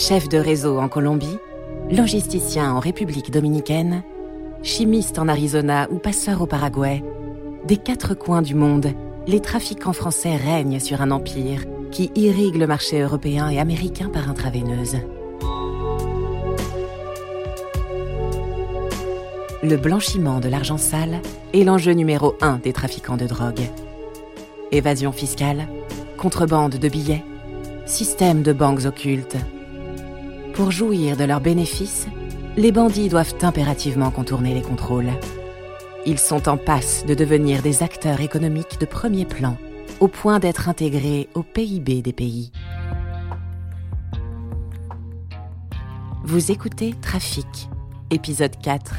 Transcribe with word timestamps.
Chef 0.00 0.30
de 0.30 0.38
réseau 0.38 0.78
en 0.78 0.88
Colombie, 0.88 1.36
logisticien 1.90 2.72
en 2.72 2.80
République 2.80 3.30
dominicaine, 3.30 4.02
chimiste 4.62 5.18
en 5.18 5.28
Arizona 5.28 5.88
ou 5.90 5.98
passeur 5.98 6.40
au 6.40 6.46
Paraguay, 6.46 7.04
des 7.66 7.76
quatre 7.76 8.14
coins 8.14 8.40
du 8.40 8.54
monde, 8.54 8.94
les 9.26 9.40
trafiquants 9.40 9.92
français 9.92 10.36
règnent 10.36 10.80
sur 10.80 11.02
un 11.02 11.10
empire 11.10 11.66
qui 11.90 12.10
irrigue 12.14 12.56
le 12.56 12.66
marché 12.66 12.98
européen 13.02 13.50
et 13.50 13.60
américain 13.60 14.08
par 14.08 14.30
intraveineuse. 14.30 14.96
Le 19.62 19.76
blanchiment 19.76 20.40
de 20.40 20.48
l'argent 20.48 20.78
sale 20.78 21.20
est 21.52 21.62
l'enjeu 21.62 21.92
numéro 21.92 22.36
un 22.40 22.56
des 22.56 22.72
trafiquants 22.72 23.18
de 23.18 23.26
drogue. 23.26 23.68
Évasion 24.72 25.12
fiscale, 25.12 25.68
contrebande 26.16 26.76
de 26.76 26.88
billets, 26.88 27.22
système 27.84 28.40
de 28.40 28.54
banques 28.54 28.86
occultes. 28.86 29.36
Pour 30.54 30.70
jouir 30.72 31.16
de 31.16 31.24
leurs 31.24 31.40
bénéfices, 31.40 32.06
les 32.56 32.72
bandits 32.72 33.08
doivent 33.08 33.34
impérativement 33.42 34.10
contourner 34.10 34.52
les 34.52 34.62
contrôles. 34.62 35.10
Ils 36.06 36.18
sont 36.18 36.48
en 36.48 36.56
passe 36.56 37.04
de 37.06 37.14
devenir 37.14 37.62
des 37.62 37.82
acteurs 37.82 38.20
économiques 38.20 38.78
de 38.80 38.86
premier 38.86 39.24
plan, 39.24 39.56
au 40.00 40.08
point 40.08 40.38
d'être 40.38 40.68
intégrés 40.68 41.28
au 41.34 41.42
PIB 41.42 42.02
des 42.02 42.12
pays. 42.12 42.52
Vous 46.24 46.50
écoutez 46.50 46.94
Trafic, 47.00 47.68
épisode 48.10 48.56
4, 48.60 48.96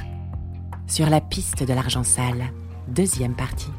sur 0.88 1.10
la 1.10 1.22
piste 1.22 1.64
de 1.64 1.74
l'argent 1.74 2.04
sale, 2.04 2.52
deuxième 2.88 3.36
partie. 3.36 3.72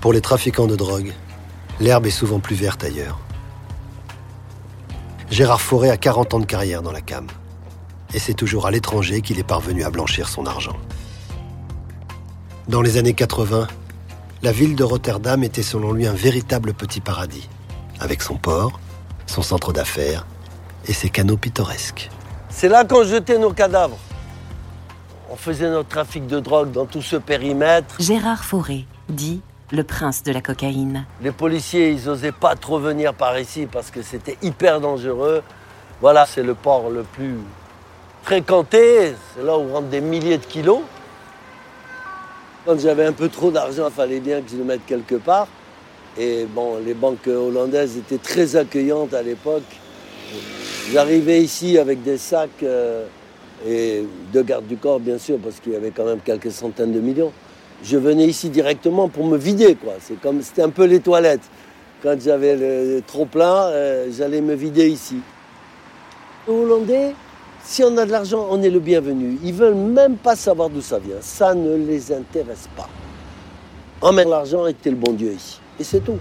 Pour 0.00 0.12
les 0.12 0.20
trafiquants 0.20 0.66
de 0.66 0.76
drogue, 0.76 1.12
l'herbe 1.80 2.06
est 2.06 2.10
souvent 2.10 2.40
plus 2.40 2.56
verte 2.56 2.84
ailleurs. 2.84 3.18
Gérard 5.30 5.60
Fauré 5.60 5.90
a 5.90 5.96
40 5.96 6.34
ans 6.34 6.38
de 6.40 6.46
carrière 6.46 6.82
dans 6.82 6.92
la 6.92 7.00
CAM 7.00 7.26
et 8.14 8.18
c'est 8.18 8.34
toujours 8.34 8.66
à 8.66 8.70
l'étranger 8.70 9.20
qu'il 9.20 9.38
est 9.38 9.46
parvenu 9.46 9.84
à 9.84 9.90
blanchir 9.90 10.28
son 10.28 10.46
argent. 10.46 10.76
Dans 12.68 12.82
les 12.82 12.96
années 12.96 13.14
80, 13.14 13.66
la 14.42 14.52
ville 14.52 14.76
de 14.76 14.84
Rotterdam 14.84 15.42
était 15.42 15.62
selon 15.62 15.92
lui 15.92 16.06
un 16.06 16.14
véritable 16.14 16.72
petit 16.72 17.00
paradis, 17.00 17.48
avec 18.00 18.22
son 18.22 18.36
port, 18.36 18.80
son 19.26 19.42
centre 19.42 19.72
d'affaires 19.72 20.26
et 20.86 20.92
ses 20.92 21.10
canaux 21.10 21.36
pittoresques. 21.36 22.10
C'est 22.48 22.68
là 22.68 22.84
qu'on 22.84 23.04
jetait 23.04 23.38
nos 23.38 23.52
cadavres. 23.52 23.98
On 25.30 25.36
faisait 25.36 25.68
notre 25.68 25.88
trafic 25.88 26.26
de 26.26 26.40
drogue 26.40 26.72
dans 26.72 26.86
tout 26.86 27.02
ce 27.02 27.16
périmètre. 27.16 27.96
Gérard 28.00 28.44
Fauré, 28.44 28.86
dit 29.08 29.42
le 29.70 29.84
prince 29.84 30.22
de 30.22 30.32
la 30.32 30.40
cocaïne. 30.40 31.04
Les 31.22 31.32
policiers, 31.32 31.90
ils 31.90 32.04
n'osaient 32.06 32.32
pas 32.32 32.56
trop 32.56 32.78
venir 32.78 33.14
par 33.14 33.38
ici 33.38 33.66
parce 33.70 33.90
que 33.90 34.02
c'était 34.02 34.36
hyper 34.42 34.80
dangereux. 34.80 35.42
Voilà, 36.00 36.26
c'est 36.26 36.42
le 36.42 36.54
port 36.54 36.90
le 36.90 37.02
plus 37.02 37.34
fréquenté, 38.22 39.14
c'est 39.34 39.42
là 39.42 39.58
où 39.58 39.72
rentrent 39.72 39.88
des 39.88 40.00
milliers 40.00 40.38
de 40.38 40.44
kilos. 40.44 40.80
Quand 42.64 42.78
j'avais 42.78 43.06
un 43.06 43.12
peu 43.12 43.28
trop 43.28 43.50
d'argent, 43.50 43.88
il 43.88 43.94
fallait 43.94 44.20
bien 44.20 44.42
que 44.42 44.50
je 44.50 44.56
le 44.56 44.64
mette 44.64 44.84
quelque 44.86 45.14
part. 45.14 45.48
Et 46.18 46.44
bon, 46.46 46.78
les 46.84 46.94
banques 46.94 47.26
hollandaises 47.26 47.96
étaient 47.96 48.18
très 48.18 48.56
accueillantes 48.56 49.14
à 49.14 49.22
l'époque. 49.22 49.62
J'arrivais 50.92 51.42
ici 51.42 51.78
avec 51.78 52.02
des 52.02 52.18
sacs 52.18 52.62
euh, 52.62 53.06
et 53.66 54.04
de 54.32 54.42
garde 54.42 54.66
du 54.66 54.76
corps, 54.76 55.00
bien 55.00 55.18
sûr, 55.18 55.38
parce 55.38 55.60
qu'il 55.60 55.72
y 55.72 55.76
avait 55.76 55.90
quand 55.90 56.04
même 56.04 56.20
quelques 56.20 56.50
centaines 56.50 56.92
de 56.92 57.00
millions. 57.00 57.32
Je 57.82 57.96
venais 57.96 58.26
ici 58.26 58.48
directement 58.48 59.08
pour 59.08 59.24
me 59.26 59.36
vider, 59.36 59.74
quoi. 59.74 59.94
C'est 60.00 60.20
comme, 60.20 60.42
c'était 60.42 60.62
un 60.62 60.70
peu 60.70 60.84
les 60.84 61.00
toilettes. 61.00 61.48
Quand 62.02 62.16
j'avais 62.20 63.02
trop 63.06 63.24
plein, 63.24 63.68
euh, 63.68 64.08
j'allais 64.16 64.40
me 64.40 64.54
vider 64.54 64.88
ici. 64.88 65.16
Les 66.46 66.54
Hollandais, 66.54 67.14
si 67.64 67.82
on 67.84 67.96
a 67.96 68.06
de 68.06 68.10
l'argent, 68.10 68.46
on 68.50 68.62
est 68.62 68.70
le 68.70 68.80
bienvenu. 68.80 69.38
Ils 69.44 69.52
veulent 69.52 69.74
même 69.74 70.16
pas 70.16 70.36
savoir 70.36 70.70
d'où 70.70 70.80
ça 70.80 70.98
vient. 70.98 71.16
Ça 71.20 71.54
ne 71.54 71.76
les 71.76 72.12
intéresse 72.12 72.68
pas. 72.76 72.88
Emmène 74.00 74.28
l'argent 74.28 74.66
et 74.66 74.74
t'es 74.74 74.90
le 74.90 74.96
bon 74.96 75.12
Dieu 75.12 75.32
ici. 75.32 75.60
Et 75.80 75.84
c'est 75.84 76.00
tout. 76.00 76.18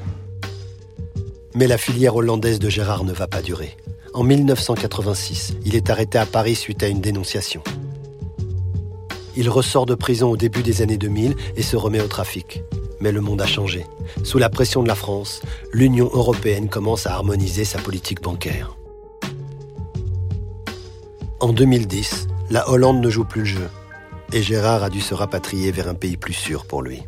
Mais 1.56 1.68
la 1.68 1.78
filière 1.78 2.16
hollandaise 2.16 2.59
de 2.59 2.69
Gérard 2.69 3.03
ne 3.03 3.13
va 3.13 3.28
pas 3.28 3.41
durer. 3.41 3.78
En 4.13 4.24
1986, 4.24 5.53
il 5.66 5.75
est 5.75 5.89
arrêté 5.89 6.18
à 6.18 6.25
Paris 6.25 6.56
suite 6.56 6.81
à 6.81 6.88
une 6.88 7.01
dénonciation. 7.01 7.62
Il 9.40 9.52
ressort 9.52 9.86
de 9.86 9.94
prison 9.94 10.31
au 10.31 10.36
début 10.36 10.64
des 10.64 10.81
années 10.81 10.98
2000 10.98 11.36
et 11.56 11.62
se 11.62 11.78
remet 11.78 12.02
au 12.02 12.08
trafic. 12.08 12.64
Mais 13.00 13.12
le 13.12 13.22
monde 13.22 13.40
a 13.40 13.46
changé. 13.46 13.86
Sous 14.24 14.40
la 14.40 14.50
pression 14.50 14.81
de 14.81 14.88
la 14.88 14.96
France, 14.96 15.44
l'Union 15.72 16.09
européenne 16.12 16.70
commence 16.70 17.06
à 17.06 17.14
harmoniser 17.14 17.64
sa 17.64 17.78
politique 17.78 18.24
bancaire. 18.24 18.75
En 21.40 21.53
2010, 21.53 22.25
la 22.50 22.68
Hollande 22.68 23.00
ne 23.00 23.12
joue 23.12 23.25
plus 23.25 23.42
le 23.42 23.46
jeu 23.46 23.70
et 24.34 24.42
Gérard 24.42 24.84
a 24.84 24.90
dû 24.90 25.02
se 25.02 25.14
rapatrier 25.14 25.72
vers 25.72 25.88
un 25.88 25.94
pays 25.94 26.18
plus 26.18 26.34
sûr 26.34 26.66
pour 26.66 26.81
lui. 26.81 27.04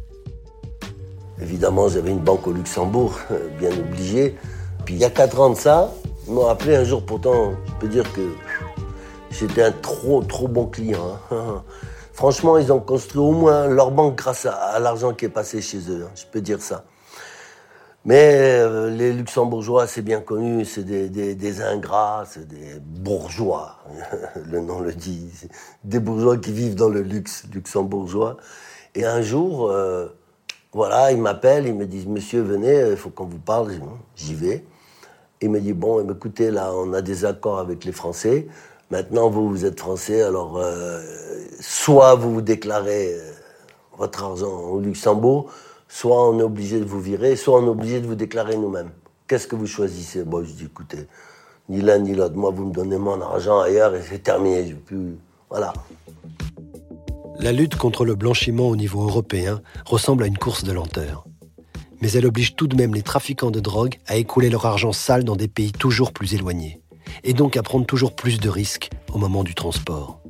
Évidemment, 1.42 1.88
j'avais 1.88 2.12
une 2.12 2.20
banque 2.20 2.46
au 2.46 2.52
Luxembourg, 2.52 3.18
bien 3.60 3.72
obligé. 3.72 4.36
Puis 4.86 4.94
il 4.94 5.00
y 5.00 5.04
a 5.04 5.10
quatre 5.10 5.40
ans 5.40 5.50
de 5.50 5.58
ça, 5.58 5.92
ils 6.28 6.34
m'ont 6.34 6.48
appelé 6.48 6.76
un 6.76 6.84
jour, 6.84 7.04
pourtant, 7.04 7.54
je 7.66 7.74
peux 7.80 7.88
dire 7.88 8.06
que 8.14 8.22
j'étais 9.32 9.64
un 9.64 9.72
trop, 9.72 10.22
trop 10.22 10.48
bon 10.48 10.68
client. 10.68 11.18
Hein. 11.32 11.64
Franchement, 12.19 12.57
ils 12.57 12.69
ont 12.74 12.81
construit 12.81 13.22
au 13.22 13.31
moins 13.31 13.66
leur 13.68 13.91
banque 13.91 14.18
grâce 14.18 14.46
à, 14.46 14.78
l'argent 14.80 15.13
qui 15.13 15.24
est 15.24 15.30
passé 15.30 15.62
chez 15.62 15.78
eux, 15.90 16.03
hein, 16.06 16.12
je 16.16 16.25
peux 16.30 16.41
dire 16.41 16.62
ça. 16.62 16.84
Mais 18.03 18.59
euh, 18.59 18.90
les 18.90 19.13
luxembourgeois, 19.13 19.88
c'est 19.88 20.02
bien 20.02 20.19
connu, 20.19 20.66
c'est 20.66 20.84
des, 20.84 21.62
ingrats, 21.62 22.25
c'est 22.30 22.46
des 22.46 22.78
bourgeois. 22.81 23.78
le 24.52 24.59
nom 24.59 24.81
le 24.81 24.91
dit. 24.91 25.31
Des 25.85 26.02
bourgeois 26.02 26.35
qui 26.35 26.52
vivent 26.52 26.75
dans 26.75 26.90
le 26.90 27.03
luxe 27.03 27.46
luxembourgeois. 27.53 28.36
Et 28.96 29.06
un 29.06 29.22
jour, 29.22 29.72
euh, 29.72 30.09
voilà, 30.74 31.13
ils 31.13 31.22
m'appellent, 31.22 31.68
ils 31.68 31.74
me 31.74 31.86
disent 31.86 32.07
Monsieur, 32.07 32.41
venez, 32.41 32.81
il 32.90 32.97
faut 32.97 33.12
qu'on 33.12 33.28
vous 33.28 33.40
parle. 33.40 33.72
J'y 34.18 34.34
vais. 34.34 34.66
Il 35.40 35.51
me 35.51 35.62
dit 35.62 35.72
Bon, 35.72 36.06
écoutez, 36.06 36.51
là, 36.51 36.74
on 36.74 36.91
a 36.91 37.01
des 37.01 37.24
accords 37.24 37.59
avec 37.59 37.86
les 37.86 37.94
Français. 37.94 38.50
Maintenant, 38.92 39.30
vous, 39.30 39.50
vous 39.50 39.66
êtes 39.66 39.80
Français, 39.80 40.22
alors 40.24 40.58
euh, 40.58 41.00
soit 41.60 42.16
vous 42.16 42.34
vous 42.34 42.42
déclarez 42.42 43.16
votre 43.98 44.24
argent 44.24 44.52
au 44.52 44.80
Luxembourg, 44.80 45.52
soit 45.88 46.28
on 46.30 46.40
est 46.40 46.44
obligé 46.44 46.80
de 46.80 46.86
vous 46.86 47.00
virer, 47.00 47.36
soit 47.36 47.60
on 47.60 47.66
est 47.66 47.70
obligé 47.70 48.02
de 48.02 48.08
vous 48.08 48.16
déclarer 48.16 48.58
nous-mêmes. 48.58 48.92
Qu'est-ce 49.28 49.46
que 49.46 49.56
vous 49.56 49.68
choisissez? 49.68 50.24
Bon, 50.24 50.44
je 50.44 50.52
dis, 50.52 50.66
écoutez, 50.66 51.08
ni 51.70 51.82
l'un 51.82 52.00
ni 52.00 52.16
l'autre. 52.16 52.36
Moi, 52.36 52.50
vous 52.50 52.66
me 52.66 52.74
donnez 52.74 52.98
mon 52.98 53.22
argent 53.22 53.60
ailleurs 53.60 53.94
et 53.96 54.02
c'est 54.02 54.24
terminé. 54.24 54.68
Je 54.68 54.76
plus... 54.76 55.18
Voilà. 55.50 55.74
La 57.40 57.52
lutte 57.52 57.76
contre 57.76 58.06
le 58.06 58.16
blanchiment 58.16 58.70
au 58.70 58.76
niveau 58.76 59.04
européen 59.04 59.62
ressemble 59.86 60.24
à 60.24 60.28
une 60.28 60.38
course 60.38 60.64
de 60.64 60.72
lenteur. 60.72 61.26
Mais 62.02 62.12
elle 62.14 62.26
oblige 62.26 62.56
tout 62.56 62.68
de 62.68 62.76
même 62.76 62.96
les 62.96 63.02
trafiquants 63.04 63.52
de 63.52 63.60
drogue 63.60 64.00
à 64.08 64.16
écouler 64.16 64.50
leur 64.50 64.66
argent 64.66 64.94
sale 64.94 65.24
dans 65.24 65.36
des 65.36 65.48
pays 65.48 65.72
toujours 65.72 66.12
plus 66.12 66.34
éloignés, 66.34 66.82
et 67.24 67.34
donc 67.34 67.58
à 67.58 67.64
prendre 67.64 67.86
toujours 67.86 68.16
plus 68.16 68.40
de 68.40 68.50
risques 68.50 68.90
au 69.14 69.18
moment 69.18 69.44
du 69.44 69.56
transport. 69.56 70.22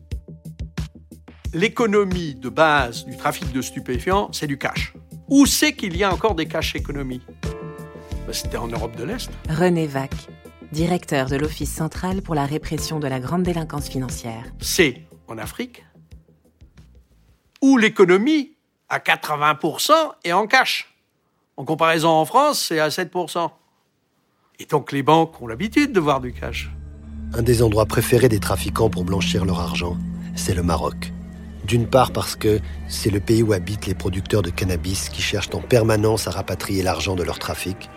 L'économie 1.53 2.35
de 2.35 2.49
base 2.49 3.05
du 3.05 3.17
trafic 3.17 3.51
de 3.51 3.61
stupéfiants, 3.61 4.29
c'est 4.31 4.47
du 4.47 4.57
cash. 4.57 4.93
Où 5.29 5.45
c'est 5.45 5.73
qu'il 5.73 5.97
y 5.97 6.03
a 6.03 6.13
encore 6.13 6.35
des 6.35 6.47
caches 6.47 6.75
économies? 6.75 7.21
Ben, 8.25 8.33
C'était 8.33 8.57
en 8.57 8.67
Europe 8.67 8.95
de 8.95 9.03
l'Est. 9.03 9.29
René 9.49 9.87
Vac, 9.87 10.11
directeur 10.71 11.27
de 11.27 11.35
l'Office 11.35 11.73
central 11.73 12.21
pour 12.21 12.35
la 12.35 12.45
répression 12.45 12.99
de 12.99 13.07
la 13.07 13.19
grande 13.19 13.43
délinquance 13.43 13.89
financière. 13.89 14.43
C'est 14.59 15.07
en 15.27 15.37
Afrique 15.37 15.83
où 17.61 17.77
l'économie, 17.77 18.55
à 18.87 18.99
80%, 18.99 19.91
est 20.23 20.31
en 20.31 20.47
cash. 20.47 20.93
En 21.57 21.65
comparaison 21.65 22.09
en 22.09 22.25
France, 22.25 22.65
c'est 22.67 22.79
à 22.79 22.89
7%. 22.89 23.49
Et 24.59 24.65
donc 24.65 24.91
les 24.91 25.03
banques 25.03 25.41
ont 25.41 25.47
l'habitude 25.47 25.93
de 25.93 25.99
voir 25.99 26.19
du 26.19 26.33
cash. 26.33 26.69
Un 27.33 27.41
des 27.41 27.63
endroits 27.63 27.85
préférés 27.85 28.27
des 28.27 28.39
trafiquants 28.39 28.89
pour 28.89 29.05
blanchir 29.05 29.45
leur 29.45 29.61
argent, 29.61 29.97
c'est 30.35 30.53
le 30.53 30.63
Maroc. 30.63 31.13
D'une 31.63 31.87
part 31.87 32.11
parce 32.11 32.35
que 32.35 32.59
c'est 32.87 33.09
le 33.09 33.21
pays 33.21 33.41
où 33.41 33.53
habitent 33.53 33.85
les 33.85 33.93
producteurs 33.93 34.41
de 34.41 34.49
cannabis 34.49 35.07
qui 35.07 35.21
cherchent 35.21 35.53
en 35.53 35.61
permanence 35.61 36.27
à 36.27 36.31
rapatrier 36.31 36.83
l'argent 36.83 37.15
de 37.15 37.23
leur 37.23 37.39
trafic, 37.39 37.89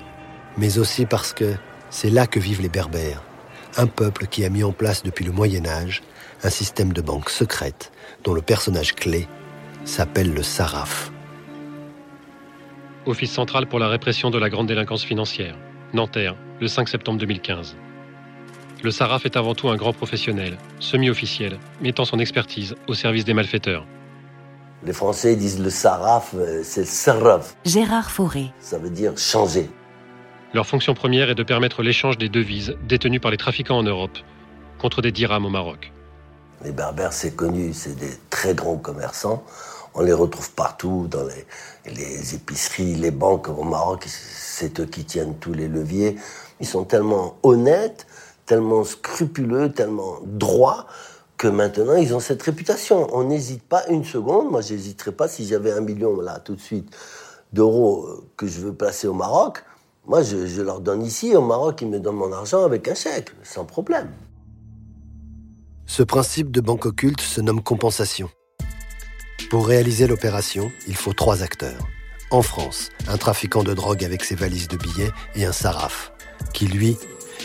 mais 0.57 0.79
aussi 0.79 1.05
parce 1.05 1.33
que 1.33 1.55
c'est 1.91 2.11
là 2.11 2.27
que 2.27 2.39
vivent 2.39 2.63
les 2.63 2.69
Berbères, 2.69 3.23
un 3.77 3.87
peuple 3.87 4.27
qui 4.27 4.45
a 4.45 4.49
mis 4.49 4.63
en 4.63 4.73
place 4.73 5.03
depuis 5.03 5.25
le 5.25 5.33
Moyen 5.33 5.67
Âge 5.67 6.03
un 6.45 6.51
système 6.51 6.93
de 6.93 7.01
banque 7.01 7.31
secrète 7.31 7.93
dont 8.25 8.35
le 8.35 8.43
personnage 8.43 8.95
clé 8.95 9.27
s'appelle 9.85 10.33
le 10.33 10.43
Saraf. 10.43 11.13
Office 13.07 13.33
central 13.33 13.67
pour 13.67 13.79
la 13.79 13.89
répression 13.89 14.31
de 14.31 14.39
la 14.39 14.49
grande 14.49 14.69
délinquance 14.69 15.03
financière, 15.03 15.57
Nanterre, 15.93 16.37
le 16.63 16.69
5 16.69 16.89
septembre 16.89 17.19
2015. 17.19 17.75
Le 18.85 18.91
Saraf 18.93 19.27
est 19.27 19.37
avant 19.37 19.57
tout 19.57 19.69
un 19.69 19.77
grand 19.77 19.93
professionnel, 19.93 20.57
semi-officiel, 20.79 21.59
mettant 21.81 22.05
son 22.05 22.21
expertise 22.21 22.77
au 22.87 22.95
service 22.95 23.25
des 23.25 23.35
malfaiteurs. 23.35 23.85
Les 24.85 24.93
Français 24.93 25.35
disent 25.35 25.59
le 25.59 25.71
Saraf, 25.71 26.35
euh, 26.35 26.61
c'est 26.63 26.83
le 26.83 26.87
Saraf. 26.87 27.57
Gérard 27.65 28.13
Fauré. 28.13 28.53
Ça 28.61 28.79
veut 28.79 28.91
dire 28.91 29.19
changer. 29.19 29.69
Leur 30.55 30.65
fonction 30.65 30.95
première 30.95 31.31
est 31.31 31.35
de 31.35 31.43
permettre 31.43 31.83
l'échange 31.83 32.17
des 32.17 32.29
devises 32.29 32.77
détenues 32.87 33.19
par 33.19 33.33
les 33.33 33.39
trafiquants 33.39 33.79
en 33.79 33.83
Europe 33.83 34.19
contre 34.79 35.03
des 35.03 35.11
dirhams 35.11 35.45
au 35.45 35.51
Maroc. 35.51 35.93
Les 36.65 36.71
Berbères, 36.71 37.13
c'est 37.13 37.35
connu, 37.35 37.73
c'est 37.73 37.97
des 37.97 38.13
très 38.31 38.55
grands 38.55 38.77
commerçants. 38.79 39.43
On 39.95 40.03
les 40.03 40.13
retrouve 40.13 40.51
partout, 40.53 41.07
dans 41.11 41.25
les, 41.87 42.35
épiceries, 42.35 42.95
les 42.95 43.11
banques 43.11 43.49
au 43.49 43.63
Maroc. 43.63 44.05
C'est 44.07 44.81
eux 44.81 44.87
qui 44.87 45.05
tiennent 45.05 45.37
tous 45.37 45.53
les 45.53 45.69
leviers. 45.69 46.17
Ils 46.61 46.67
sont 46.67 46.85
tellement 46.85 47.37
honnêtes, 47.43 48.07
tellement 48.47 48.85
scrupuleux, 48.85 49.73
tellement 49.73 50.19
droits, 50.25 50.87
que 51.37 51.49
maintenant 51.49 51.95
ils 51.95 52.15
ont 52.15 52.21
cette 52.21 52.43
réputation. 52.43 53.09
On 53.13 53.25
n'hésite 53.25 53.63
pas 53.63 53.87
une 53.89 54.05
seconde. 54.05 54.51
Moi, 54.51 54.63
j'hésiterais 54.63 55.13
pas 55.13 55.29
si 55.29 55.47
j'avais 55.47 55.73
un 55.73 55.81
million 55.81 56.21
là 56.21 56.39
tout 56.39 56.55
de 56.55 56.61
suite 56.61 56.95
d'euros 57.53 58.07
euh, 58.07 58.25
que 58.37 58.47
je 58.47 58.61
veux 58.61 58.73
placer 58.73 59.07
au 59.07 59.15
Maroc. 59.15 59.63
Moi, 60.07 60.23
je, 60.23 60.47
je 60.47 60.63
leur 60.63 60.81
donne 60.81 61.03
ici, 61.03 61.37
au 61.37 61.43
Maroc, 61.43 61.81
ils 61.83 61.89
me 61.89 62.01
donnent 62.01 62.17
mon 62.17 62.33
argent 62.33 62.65
avec 62.65 62.89
un 62.89 62.95
chèque, 62.95 63.31
sans 63.43 63.65
problème. 63.65 64.11
Ce 65.87 66.03
principe 66.03 66.51
de 66.51 66.61
banque 66.61 66.87
occulte 66.87 67.21
se 67.21 67.41
nomme 67.41 67.63
compensation. 67.63 68.31
Pour 69.53 69.67
réaliser 69.67 70.07
l'opération, 70.07 70.73
il 70.89 70.97
faut 70.97 71.13
trois 71.13 71.43
acteurs. 71.43 71.87
En 72.31 72.41
France, 72.41 72.89
un 73.07 73.19
trafiquant 73.19 73.63
de 73.63 73.75
drogue 73.75 74.03
avec 74.03 74.25
ses 74.25 74.35
valises 74.35 74.67
de 74.67 74.79
billets 74.79 75.11
et 75.35 75.45
un 75.45 75.53
saraf, 75.53 76.11
qui 76.55 76.67
lui 76.67 76.97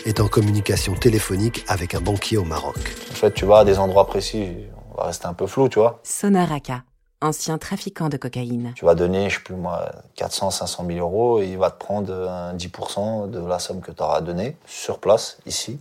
est 0.06 0.18
en 0.18 0.26
communication 0.26 0.94
téléphonique 0.94 1.66
avec 1.68 1.94
un 1.94 2.00
banquier 2.00 2.38
au 2.38 2.44
Maroc. 2.44 2.78
En 3.10 3.14
fait, 3.14 3.32
tu 3.32 3.44
vas 3.44 3.58
à 3.58 3.64
des 3.66 3.78
endroits 3.78 4.06
précis, 4.06 4.56
on 4.90 4.96
va 4.96 5.08
rester 5.08 5.26
un 5.26 5.34
peu 5.34 5.46
flou, 5.46 5.68
tu 5.68 5.80
vois. 5.80 6.00
Sonaraka, 6.02 6.82
ancien 7.20 7.58
trafiquant 7.58 8.08
de 8.08 8.16
cocaïne. 8.16 8.72
Tu 8.74 8.86
vas 8.86 8.94
donner, 8.94 9.28
je 9.28 9.34
sais 9.34 9.42
plus 9.42 9.56
moi, 9.56 9.92
400, 10.16 10.50
500 10.50 10.86
000 10.86 11.00
euros 11.00 11.42
et 11.42 11.48
il 11.48 11.58
va 11.58 11.70
te 11.70 11.78
prendre 11.78 12.10
un 12.10 12.54
10% 12.54 13.28
de 13.28 13.46
la 13.46 13.58
somme 13.58 13.82
que 13.82 13.92
tu 13.92 14.02
auras 14.02 14.22
donnée 14.22 14.56
sur 14.64 14.98
place, 14.98 15.36
ici, 15.44 15.78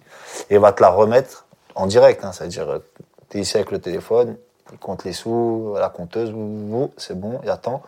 et 0.50 0.56
il 0.56 0.60
va 0.60 0.74
te 0.74 0.82
la 0.82 0.90
remettre 0.90 1.46
en 1.74 1.86
direct. 1.88 2.26
Hein, 2.26 2.34
C'est-à-dire, 2.34 2.82
tu 3.30 3.38
es 3.38 3.42
ici 3.44 3.56
avec 3.56 3.72
le 3.72 3.80
téléphone, 3.80 4.36
il 4.72 4.78
compte 4.78 5.04
les 5.04 5.14
sous, 5.14 5.76
la 5.78 5.90
compteuse, 5.90 6.32
vous, 6.32 6.92
c'est 6.98 7.20
bon, 7.20 7.40
il 7.44 7.50
attend. 7.50 7.84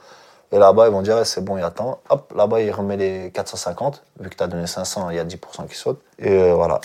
Et 0.51 0.57
là-bas, 0.57 0.87
ils 0.87 0.91
vont 0.91 1.01
dire, 1.01 1.25
c'est 1.25 1.43
bon, 1.43 1.57
il 1.57 1.63
attend. 1.63 1.99
Hop, 2.09 2.33
là-bas, 2.35 2.61
il 2.61 2.71
remet 2.71 2.97
les 2.97 3.31
450. 3.31 4.03
Vu 4.19 4.29
que 4.29 4.35
tu 4.35 4.43
as 4.43 4.47
donné 4.47 4.65
500, 4.65 5.11
il 5.11 5.17
y 5.17 5.19
a 5.19 5.25
10% 5.25 5.67
qui 5.67 5.75
saute. 5.75 6.01
Et 6.17 6.31
euh, 6.31 6.55
voilà, 6.55 6.81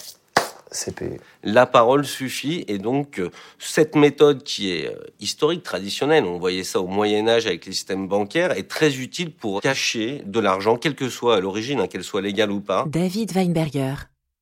c'est 0.71 0.95
payé. 0.95 1.19
La 1.43 1.65
parole 1.65 2.05
suffit. 2.05 2.65
Et 2.69 2.77
donc, 2.77 3.19
euh, 3.19 3.31
cette 3.59 3.97
méthode 3.97 4.43
qui 4.43 4.73
est 4.73 4.89
euh, 4.89 4.99
historique, 5.19 5.63
traditionnelle, 5.63 6.25
on 6.25 6.39
voyait 6.39 6.65
ça 6.65 6.81
au 6.81 6.87
Moyen-Âge 6.87 7.47
avec 7.47 7.65
les 7.65 7.73
systèmes 7.73 8.07
bancaires, 8.07 8.53
est 8.53 8.69
très 8.69 8.97
utile 8.99 9.33
pour 9.33 9.63
cacher 9.63 10.23
de 10.27 10.41
l'argent, 10.41 10.77
quelle 10.77 10.95
que 10.95 11.09
soit 11.09 11.41
l'origine, 11.41 11.81
hein, 11.81 11.87
qu'elle 11.87 12.05
soit 12.05 12.21
légale 12.21 12.51
ou 12.51 12.61
pas. 12.61 12.85
David 12.87 13.35
Weinberger, 13.35 13.95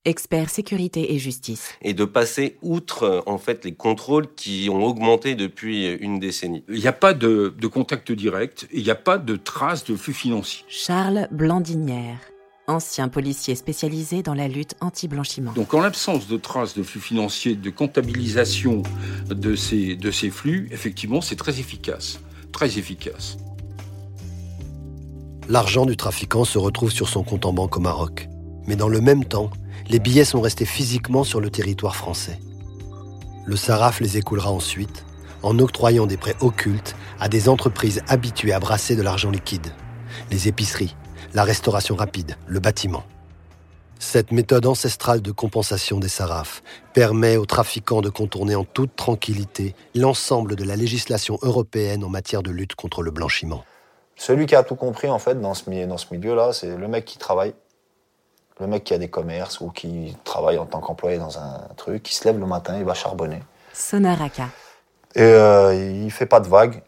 expert 0.05 0.51
sécurité 0.51 1.15
et 1.15 1.19
justice. 1.19 1.75
Et 1.83 1.95
de 1.95 2.05
passer 2.05 2.59
outre, 2.63 3.23
en 3.27 3.39
fait, 3.39 3.65
les 3.65 3.75
contrôles 3.75 4.33
qui 4.35 4.69
ont 4.71 4.85
augmenté 4.85 5.35
depuis 5.35 5.87
une 5.87 6.19
décennie. 6.19 6.65
Il 6.69 6.81
n'y 6.81 6.89
a 6.89 6.93
pas 6.93 7.15
de, 7.15 7.55
de 7.57 7.67
contact 7.67 8.11
direct, 8.11 8.67
il 8.73 8.83
n'y 8.83 8.91
a 8.91 8.97
pas 8.97 9.19
de 9.19 9.37
traces 9.37 9.85
de 9.85 9.95
flux 9.95 10.13
financiers. 10.13 10.65
Charles 10.69 11.29
Blandinière, 11.31 12.19
ancien 12.67 13.09
policier 13.09 13.55
spécialisé 13.55 14.23
dans 14.23 14.35
la 14.35 14.49
lutte 14.49 14.75
anti-blanchiment. 14.81 15.53
Donc 15.53 15.73
en 15.75 15.81
l'absence 15.81 16.27
de 16.27 16.37
traces 16.37 16.75
de 16.75 16.83
flux 16.83 17.01
financiers, 17.01 17.55
de 17.55 17.71
comptabilisation 17.71 18.83
de 19.29 19.55
ces, 19.55 19.95
de 19.95 20.11
ces 20.11 20.31
flux, 20.31 20.69
effectivement, 20.73 21.21
c'est 21.21 21.37
très 21.37 21.61
efficace. 21.61 22.21
Très 22.53 22.79
efficace. 22.79 23.37
L'argent 25.49 25.87
du 25.87 25.97
trafiquant 25.97 26.45
se 26.45 26.59
retrouve 26.59 26.91
sur 26.91 27.09
son 27.09 27.23
compte 27.23 27.47
en 27.47 27.53
banque 27.53 27.77
au 27.77 27.81
Maroc. 27.81 28.29
Mais 28.67 28.77
dans 28.77 28.89
le 28.89 29.01
même 29.01 29.25
temps, 29.25 29.51
les 29.93 29.99
billets 29.99 30.25
sont 30.25 30.41
restés 30.41 30.65
physiquement 30.65 31.23
sur 31.23 31.39
le 31.39 31.51
territoire 31.51 31.97
français. 31.97 32.41
Le 33.45 33.57
SARAF 33.57 34.01
les 34.01 34.17
écoulera 34.17 34.51
ensuite 34.51 35.05
en 35.43 35.59
octroyant 35.59 36.07
des 36.07 36.17
prêts 36.17 36.37
occultes 36.41 36.97
à 37.21 37.29
des 37.29 37.51
entreprises 37.51 38.01
habituées 38.09 38.55
à 38.55 38.59
brasser 38.59 38.97
de 38.97 39.03
l'argent 39.03 39.31
liquide. 39.31 39.75
Les 40.31 40.49
épiceries, 40.49 40.97
la 41.35 41.45
restauration 41.45 41.95
rapide, 41.95 42.37
le 42.47 42.59
bâtiment. 42.59 43.03
Cette 43.99 44.33
méthode 44.33 44.65
ancestrale 44.65 45.21
de 45.21 45.31
compensation 45.31 46.01
des 46.01 46.09
SARAF 46.09 46.63
permet 46.95 47.37
aux 47.37 47.45
trafiquants 47.45 48.01
de 48.01 48.09
contourner 48.09 48.55
en 48.55 48.65
toute 48.65 48.97
tranquillité 48.97 49.75
l'ensemble 49.95 50.57
de 50.57 50.65
la 50.65 50.75
législation 50.75 51.39
européenne 51.43 52.03
en 52.03 52.09
matière 52.09 52.43
de 52.43 52.51
lutte 52.51 52.77
contre 52.77 53.03
le 53.03 53.11
blanchiment. 53.11 53.63
Celui 54.17 54.47
qui 54.47 54.55
a 54.55 54.63
tout 54.63 54.77
compris, 54.77 55.11
en 55.11 55.19
fait, 55.19 55.39
dans 55.39 55.53
ce, 55.53 55.69
dans 55.85 55.99
ce 55.99 56.07
milieu-là, 56.13 56.55
c'est 56.55 56.77
le 56.77 56.89
mec 56.89 57.05
qui 57.05 57.19
travaille, 57.19 57.55
le 58.63 58.69
mec 58.69 58.85
qui 58.85 58.95
a 58.95 58.99
des 58.99 59.09
commerces 59.09 59.61
ou 59.61 59.71
qui 59.71 60.17
travaille 60.25 60.57
en 60.57 60.67
tant 60.67 60.81
qu'employé 60.81 61.19
dans 61.19 61.37
un 61.39 61.61
truc, 61.77 62.03
qui 62.05 62.15
se 62.15 62.25
lève 62.25 62.39
le 62.39 62.47
matin, 62.47 62.79
il 62.79 62.85
va 62.85 62.95
charbonner. 62.95 63.43
Sonaraka, 63.73 64.49
Et 65.17 65.23
euh, 65.23 65.75
il 65.75 66.11
fait 66.11 66.27
pas 66.27 66.41
de 66.41 66.49
vagues. 66.49 66.81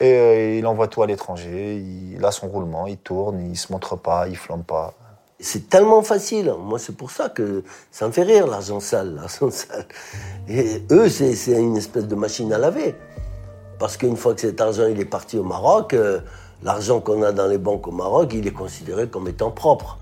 Et 0.00 0.12
euh, 0.12 0.58
il 0.58 0.66
envoie 0.66 0.86
tout 0.86 1.02
à 1.02 1.06
l'étranger. 1.06 1.76
Il 1.76 2.24
a 2.24 2.30
son 2.30 2.48
roulement, 2.48 2.86
il 2.86 2.98
tourne, 2.98 3.40
il 3.40 3.56
se 3.56 3.72
montre 3.72 3.96
pas, 3.96 4.28
il 4.28 4.36
flambe 4.36 4.62
pas. 4.62 4.94
C'est 5.40 5.68
tellement 5.68 6.02
facile. 6.02 6.54
Moi, 6.58 6.78
c'est 6.78 6.96
pour 6.96 7.10
ça 7.10 7.28
que 7.28 7.64
ça 7.90 8.06
me 8.06 8.12
fait 8.12 8.22
rire, 8.22 8.46
l'argent 8.46 8.78
sale, 8.78 9.16
l'argent 9.16 9.50
sale. 9.50 9.86
Et 10.48 10.84
eux, 10.92 11.08
c'est 11.08 11.34
c'est 11.34 11.60
une 11.60 11.76
espèce 11.76 12.06
de 12.06 12.14
machine 12.14 12.52
à 12.52 12.58
laver. 12.58 12.94
Parce 13.80 13.96
qu'une 13.96 14.16
fois 14.16 14.34
que 14.34 14.42
cet 14.42 14.60
argent 14.60 14.86
il 14.86 15.00
est 15.00 15.04
parti 15.04 15.38
au 15.38 15.42
Maroc, 15.42 15.92
euh, 15.92 16.20
l'argent 16.62 17.00
qu'on 17.00 17.22
a 17.24 17.32
dans 17.32 17.48
les 17.48 17.58
banques 17.58 17.88
au 17.88 17.92
Maroc, 17.92 18.32
il 18.32 18.46
est 18.46 18.52
considéré 18.52 19.08
comme 19.08 19.26
étant 19.26 19.50
propre. 19.50 19.98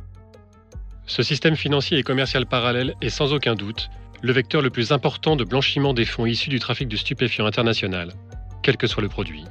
Ce 1.07 1.23
système 1.23 1.57
financier 1.57 1.99
et 1.99 2.03
commercial 2.03 2.47
parallèle 2.47 2.95
est 3.01 3.11
sans 3.11 3.33
aucun 3.33 3.55
doute 3.55 3.91
le 4.23 4.33
vecteur 4.33 4.63
le 4.63 4.71
plus 4.71 4.93
important 4.93 5.35
de 5.35 5.45
blanchiment 5.45 5.95
des 5.95 6.05
fonds 6.05 6.27
issus 6.27 6.49
du 6.49 6.61
trafic 6.61 6.89
de 6.89 6.97
stupéfiants 6.97 7.47
international, 7.47 8.13
quel 8.63 8.77
que 8.77 8.87
soit 8.87 9.03
le 9.03 9.09
produit. 9.09 9.45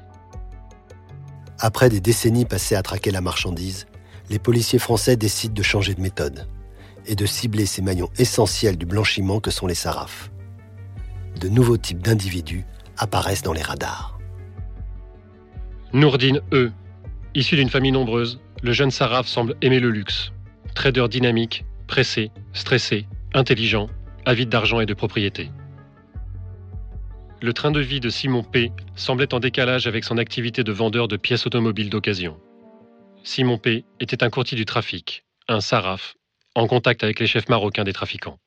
Après 1.59 1.89
des 1.89 1.99
décennies 1.99 2.45
passées 2.45 2.75
à 2.75 2.81
traquer 2.81 3.11
la 3.11 3.21
marchandise, 3.21 3.85
les 4.29 4.39
policiers 4.39 4.79
français 4.79 5.17
décident 5.17 5.53
de 5.53 5.61
changer 5.61 5.93
de 5.93 6.01
méthode 6.01 6.47
et 7.05 7.15
de 7.15 7.25
cibler 7.25 7.65
ces 7.65 7.81
maillons 7.81 8.09
essentiels 8.17 8.77
du 8.77 8.85
blanchiment 8.85 9.41
que 9.41 9.51
sont 9.51 9.67
les 9.67 9.75
sarafs. 9.75 10.31
De 11.39 11.49
nouveaux 11.49 11.77
types 11.77 12.01
d'individus 12.01 12.63
apparaissent 12.97 13.43
dans 13.43 13.53
les 13.53 13.61
radars. 13.61 14.17
Nourdine 15.91 16.39
E. 16.53 16.71
Issu 17.35 17.57
d'une 17.57 17.69
famille 17.69 17.91
nombreuse, 17.91 18.39
le 18.61 18.71
jeune 18.71 18.91
Saraf 18.91 19.27
semble 19.27 19.55
aimer 19.61 19.79
le 19.79 19.89
luxe. 19.89 20.31
Trader 20.75 21.07
dynamique, 21.09 21.65
pressé, 21.87 22.31
stressé, 22.53 23.05
intelligent, 23.33 23.89
avide 24.25 24.49
d'argent 24.49 24.79
et 24.79 24.85
de 24.85 24.93
propriété. 24.93 25.51
Le 27.41 27.53
train 27.53 27.71
de 27.71 27.79
vie 27.79 27.99
de 27.99 28.09
Simon 28.09 28.43
P 28.43 28.71
semblait 28.95 29.33
en 29.33 29.39
décalage 29.39 29.87
avec 29.87 30.03
son 30.03 30.17
activité 30.17 30.63
de 30.63 30.71
vendeur 30.71 31.07
de 31.07 31.17
pièces 31.17 31.45
automobiles 31.45 31.89
d'occasion. 31.89 32.39
Simon 33.23 33.57
P 33.57 33.83
était 33.99 34.23
un 34.23 34.29
courtier 34.29 34.55
du 34.55 34.65
trafic, 34.65 35.25
un 35.47 35.59
Saraf, 35.59 36.15
en 36.55 36.67
contact 36.67 37.03
avec 37.03 37.19
les 37.19 37.27
chefs 37.27 37.49
marocains 37.49 37.83
des 37.83 37.93
trafiquants. 37.93 38.37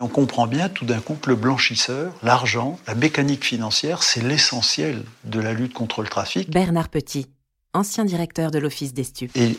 On 0.00 0.08
comprend 0.08 0.46
bien 0.46 0.68
tout 0.68 0.84
d'un 0.84 1.00
coup 1.00 1.14
que 1.14 1.30
le 1.30 1.36
blanchisseur, 1.36 2.14
l'argent, 2.22 2.78
la 2.86 2.94
mécanique 2.94 3.44
financière, 3.44 4.02
c'est 4.04 4.22
l'essentiel 4.22 5.02
de 5.24 5.40
la 5.40 5.52
lutte 5.52 5.72
contre 5.72 6.02
le 6.02 6.08
trafic. 6.08 6.50
Bernard 6.50 6.88
Petit, 6.88 7.26
ancien 7.74 8.04
directeur 8.04 8.50
de 8.50 8.58
l'Office 8.58 8.94
des 8.94 9.02
stupes. 9.02 9.36
Et 9.36 9.58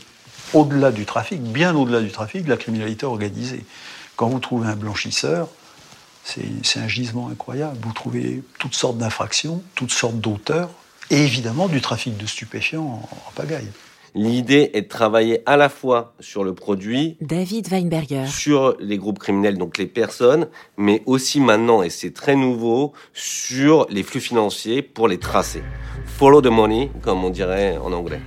au-delà 0.54 0.92
du 0.92 1.06
trafic, 1.06 1.42
bien 1.42 1.76
au-delà 1.76 2.02
du 2.02 2.12
trafic, 2.12 2.44
de 2.44 2.50
la 2.50 2.58
criminalité 2.58 3.06
organisée. 3.06 3.64
Quand 4.16 4.30
vous 4.30 4.40
trouvez 4.40 4.68
un 4.68 4.76
blanchisseur, 4.76 5.48
c'est 6.24 6.80
un 6.80 6.88
gisement 6.88 7.30
incroyable. 7.30 7.78
Vous 7.82 7.94
trouvez 7.94 8.44
toutes 8.60 8.76
sortes 8.76 8.98
d'infractions, 8.98 9.64
toutes 9.76 9.92
sortes 9.92 10.20
d'auteurs, 10.20 10.70
et 11.10 11.24
évidemment 11.24 11.68
du 11.68 11.82
trafic 11.82 12.18
de 12.18 12.26
stupéfiants 12.26 12.84
en, 12.84 13.10
en 13.28 13.32
pagaille. 13.36 13.70
L'idée 14.16 14.72
est 14.74 14.82
de 14.82 14.88
travailler 14.88 15.44
à 15.46 15.56
la 15.56 15.70
fois 15.70 16.14
sur 16.20 16.44
le 16.44 16.56
produit, 16.56 17.16
David 17.22 17.72
Weinberger, 17.72 18.26
sur 18.28 18.76
les 18.80 18.98
groupes 18.98 19.20
criminels, 19.20 19.58
donc 19.58 19.78
les 19.78 19.86
personnes, 19.86 20.48
mais 20.78 21.04
aussi 21.06 21.40
maintenant, 21.40 21.84
et 21.84 21.90
c'est 21.90 22.12
très 22.12 22.36
nouveau, 22.36 22.94
sur 23.14 23.86
les 23.90 24.02
flux 24.02 24.20
financiers 24.20 24.82
pour 24.82 25.08
les 25.08 25.20
tracer. 25.20 25.64
Follow 26.06 26.42
the 26.42 26.48
money, 26.48 26.92
comme 27.04 27.24
on 27.24 27.30
dirait 27.30 27.78
en 27.78 27.94
anglais. 27.94 28.22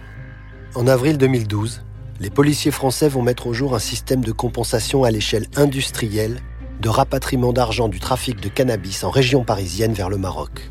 En 0.74 0.86
avril 0.86 1.18
2012, 1.18 1.82
les 2.22 2.30
policiers 2.30 2.70
français 2.70 3.08
vont 3.08 3.20
mettre 3.20 3.48
au 3.48 3.52
jour 3.52 3.74
un 3.74 3.80
système 3.80 4.22
de 4.22 4.30
compensation 4.30 5.02
à 5.02 5.10
l'échelle 5.10 5.48
industrielle 5.56 6.38
de 6.80 6.88
rapatriement 6.88 7.52
d'argent 7.52 7.88
du 7.88 7.98
trafic 7.98 8.40
de 8.40 8.48
cannabis 8.48 9.02
en 9.02 9.10
région 9.10 9.42
parisienne 9.42 9.92
vers 9.92 10.08
le 10.08 10.18
Maroc. 10.18 10.70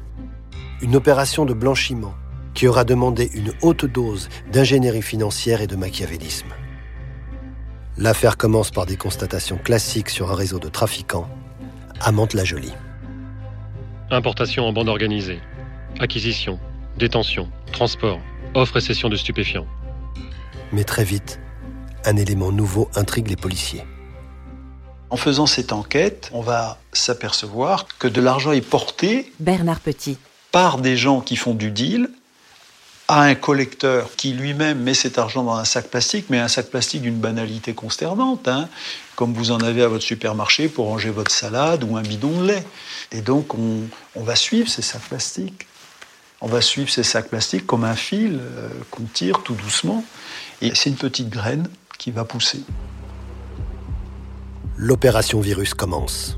Une 0.81 0.96
opération 0.96 1.43
de 1.43 1.53
blanchiment 1.53 2.13
qui 2.53 2.70
aura 2.70 2.86
demandé 2.86 3.29
une 3.34 3.51
haute 3.63 3.86
dose 3.86 4.29
d'ingénierie 4.53 5.01
financière 5.01 5.60
et 5.60 5.67
de 5.67 5.75
machiavélisme. 5.75 6.48
L'affaire 7.98 8.38
commence 8.38 8.72
par 8.72 8.86
des 8.86 8.96
constatations 8.96 9.58
classiques 9.58 10.10
sur 10.10 10.31
un 10.31 10.36
réseau 10.36 10.58
de 10.58 10.70
trafiquants 10.70 11.27
à 12.00 12.13
Mantes-la-Jolie. 12.13 12.74
Importation 14.10 14.63
en 14.63 14.72
bande 14.72 14.88
organisée, 14.88 15.41
acquisition, 16.00 16.62
détention, 16.98 17.50
transport, 17.74 18.22
offre 18.53 18.77
et 18.77 18.81
cession 18.81 19.10
de 19.10 19.17
stupéfiants. 19.17 19.67
Mais 20.71 20.83
très 20.83 21.03
vite, 21.03 21.39
un 22.05 22.15
élément 22.15 22.51
nouveau 22.51 22.89
intrigue 22.95 23.27
les 23.27 23.35
policiers. 23.35 23.83
En 25.09 25.17
faisant 25.17 25.45
cette 25.45 25.73
enquête, 25.73 26.29
on 26.31 26.41
va 26.41 26.77
s'apercevoir 26.93 27.85
que 27.99 28.07
de 28.07 28.21
l'argent 28.21 28.53
est 28.53 28.61
porté 28.61 29.31
Bernard 29.39 29.81
Petit. 29.81 30.17
par 30.51 30.77
des 30.77 30.95
gens 30.95 31.19
qui 31.19 31.35
font 31.35 31.53
du 31.53 31.71
deal 31.71 32.09
à 33.09 33.23
un 33.23 33.35
collecteur 33.35 34.09
qui 34.15 34.31
lui-même 34.31 34.79
met 34.79 34.93
cet 34.93 35.17
argent 35.17 35.43
dans 35.43 35.55
un 35.55 35.65
sac 35.65 35.89
plastique, 35.89 36.27
mais 36.29 36.39
un 36.39 36.47
sac 36.47 36.67
plastique 36.67 37.01
d'une 37.01 37.19
banalité 37.19 37.73
consternante, 37.73 38.47
hein, 38.47 38.69
comme 39.17 39.33
vous 39.33 39.51
en 39.51 39.59
avez 39.59 39.83
à 39.83 39.89
votre 39.89 40.05
supermarché 40.05 40.69
pour 40.69 40.85
ranger 40.85 41.09
votre 41.09 41.31
salade 41.31 41.83
ou 41.83 41.97
un 41.97 42.03
bidon 42.03 42.41
de 42.41 42.47
lait. 42.47 42.65
Et 43.11 43.19
donc 43.19 43.53
on, 43.53 43.81
on 44.15 44.23
va 44.23 44.37
suivre 44.37 44.69
ces 44.69 44.81
sacs 44.81 45.01
plastiques. 45.01 45.67
On 46.39 46.47
va 46.47 46.61
suivre 46.61 46.89
ces 46.89 47.03
sacs 47.03 47.27
plastiques 47.27 47.67
comme 47.67 47.83
un 47.83 47.95
fil 47.95 48.39
euh, 48.41 48.69
qu'on 48.89 49.03
tire 49.03 49.43
tout 49.43 49.55
doucement. 49.55 50.05
Et 50.61 50.71
c'est 50.75 50.91
une 50.91 50.95
petite 50.95 51.29
graine 51.29 51.67
qui 51.97 52.11
va 52.11 52.23
pousser. 52.23 52.63
L'opération 54.77 55.39
virus 55.39 55.73
commence. 55.73 56.37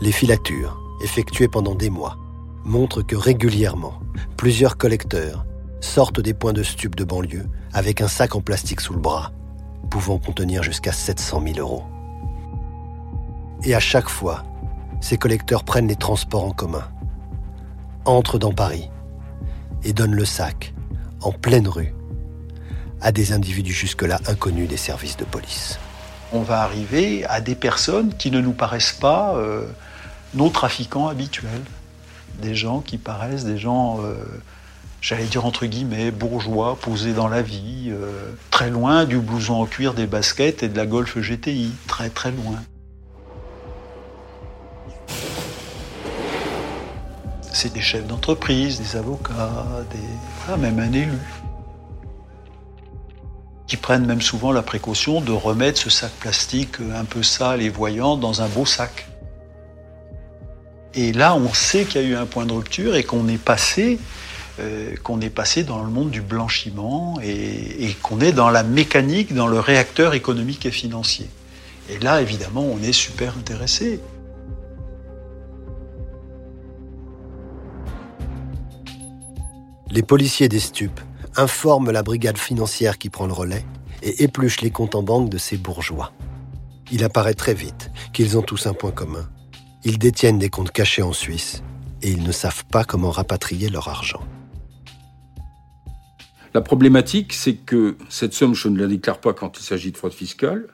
Les 0.00 0.12
filatures, 0.12 0.80
effectuées 1.02 1.48
pendant 1.48 1.74
des 1.74 1.90
mois, 1.90 2.16
montrent 2.64 3.02
que 3.02 3.16
régulièrement, 3.16 4.00
plusieurs 4.36 4.76
collecteurs 4.76 5.44
sortent 5.80 6.20
des 6.20 6.34
points 6.34 6.52
de 6.52 6.62
stup 6.62 6.96
de 6.96 7.04
banlieue 7.04 7.46
avec 7.72 8.00
un 8.00 8.08
sac 8.08 8.34
en 8.34 8.40
plastique 8.40 8.80
sous 8.80 8.94
le 8.94 9.00
bras, 9.00 9.32
pouvant 9.90 10.18
contenir 10.18 10.62
jusqu'à 10.62 10.92
700 10.92 11.42
000 11.54 11.58
euros. 11.58 11.84
Et 13.64 13.74
à 13.74 13.80
chaque 13.80 14.08
fois, 14.08 14.44
ces 15.00 15.18
collecteurs 15.18 15.64
prennent 15.64 15.88
les 15.88 15.96
transports 15.96 16.44
en 16.44 16.52
commun, 16.52 16.88
entrent 18.04 18.38
dans 18.38 18.52
Paris 18.52 18.90
et 19.84 19.92
donnent 19.92 20.14
le 20.14 20.24
sac, 20.24 20.74
en 21.22 21.32
pleine 21.32 21.68
rue, 21.68 21.94
à 23.00 23.12
des 23.12 23.32
individus 23.32 23.72
jusque-là 23.72 24.20
inconnus 24.26 24.68
des 24.68 24.76
services 24.76 25.16
de 25.16 25.24
police. 25.24 25.78
On 26.32 26.42
va 26.42 26.62
arriver 26.62 27.24
à 27.26 27.40
des 27.40 27.54
personnes 27.54 28.14
qui 28.16 28.30
ne 28.30 28.40
nous 28.40 28.52
paraissent 28.52 28.92
pas 28.92 29.34
euh, 29.36 29.66
nos 30.34 30.48
trafiquants 30.48 31.08
habituels. 31.08 31.64
Des 32.40 32.54
gens 32.54 32.80
qui 32.80 32.98
paraissent 32.98 33.44
des 33.44 33.58
gens, 33.58 33.98
euh, 34.02 34.14
j'allais 35.00 35.24
dire 35.24 35.44
entre 35.44 35.66
guillemets, 35.66 36.10
bourgeois, 36.10 36.78
posés 36.80 37.12
dans 37.12 37.28
la 37.28 37.42
vie, 37.42 37.88
euh, 37.88 38.32
très 38.50 38.70
loin 38.70 39.04
du 39.04 39.18
blouson 39.18 39.54
en 39.54 39.66
cuir, 39.66 39.94
des 39.94 40.06
baskets 40.06 40.62
et 40.62 40.68
de 40.68 40.76
la 40.76 40.86
Golf 40.86 41.18
GTI, 41.18 41.72
très 41.88 42.10
très 42.10 42.30
loin. 42.30 42.56
C'est 47.52 47.72
des 47.72 47.80
chefs 47.80 48.06
d'entreprise, 48.06 48.80
des 48.80 48.96
avocats, 48.96 49.66
des, 49.90 50.56
même 50.56 50.78
un 50.78 50.92
élu 50.92 51.18
qui 53.70 53.76
prennent 53.76 54.04
même 54.04 54.20
souvent 54.20 54.50
la 54.50 54.62
précaution 54.62 55.20
de 55.20 55.30
remettre 55.30 55.80
ce 55.80 55.90
sac 55.90 56.10
plastique 56.18 56.78
un 56.92 57.04
peu 57.04 57.22
sale 57.22 57.62
et 57.62 57.68
voyant 57.68 58.16
dans 58.16 58.42
un 58.42 58.48
beau 58.48 58.66
sac. 58.66 59.06
Et 60.92 61.12
là, 61.12 61.36
on 61.36 61.54
sait 61.54 61.84
qu'il 61.84 62.02
y 62.02 62.04
a 62.04 62.08
eu 62.08 62.16
un 62.16 62.26
point 62.26 62.46
de 62.46 62.52
rupture 62.52 62.96
et 62.96 63.04
qu'on 63.04 63.28
est 63.28 63.38
passé, 63.38 64.00
euh, 64.58 64.96
qu'on 65.04 65.20
est 65.20 65.30
passé 65.30 65.62
dans 65.62 65.84
le 65.84 65.88
monde 65.88 66.10
du 66.10 66.20
blanchiment 66.20 67.20
et, 67.22 67.86
et 67.86 67.94
qu'on 68.02 68.20
est 68.20 68.32
dans 68.32 68.50
la 68.50 68.64
mécanique, 68.64 69.34
dans 69.34 69.46
le 69.46 69.60
réacteur 69.60 70.14
économique 70.14 70.66
et 70.66 70.72
financier. 70.72 71.30
Et 71.88 72.00
là, 72.00 72.20
évidemment, 72.20 72.64
on 72.64 72.82
est 72.82 72.92
super 72.92 73.38
intéressé. 73.38 74.00
Les 79.92 80.02
policiers 80.02 80.48
des 80.48 80.58
stupes 80.58 81.00
informent 81.36 81.90
la 81.90 82.02
brigade 82.02 82.38
financière 82.38 82.98
qui 82.98 83.10
prend 83.10 83.26
le 83.26 83.32
relais 83.32 83.64
et 84.02 84.22
épluche 84.24 84.60
les 84.60 84.70
comptes 84.70 84.94
en 84.94 85.02
banque 85.02 85.30
de 85.30 85.38
ces 85.38 85.56
bourgeois. 85.56 86.12
Il 86.90 87.04
apparaît 87.04 87.34
très 87.34 87.54
vite 87.54 87.90
qu'ils 88.12 88.36
ont 88.36 88.42
tous 88.42 88.66
un 88.66 88.74
point 88.74 88.90
commun. 88.90 89.28
Ils 89.84 89.98
détiennent 89.98 90.38
des 90.38 90.50
comptes 90.50 90.72
cachés 90.72 91.02
en 91.02 91.12
Suisse 91.12 91.62
et 92.02 92.10
ils 92.10 92.22
ne 92.22 92.32
savent 92.32 92.64
pas 92.66 92.84
comment 92.84 93.10
rapatrier 93.10 93.68
leur 93.68 93.88
argent. 93.88 94.22
La 96.52 96.60
problématique, 96.60 97.32
c'est 97.32 97.54
que 97.54 97.96
cette 98.08 98.34
somme, 98.34 98.54
je 98.54 98.68
ne 98.68 98.80
la 98.80 98.88
déclare 98.88 99.20
pas 99.20 99.32
quand 99.32 99.58
il 99.58 99.62
s'agit 99.62 99.92
de 99.92 99.96
fraude 99.96 100.12
fiscale, 100.12 100.66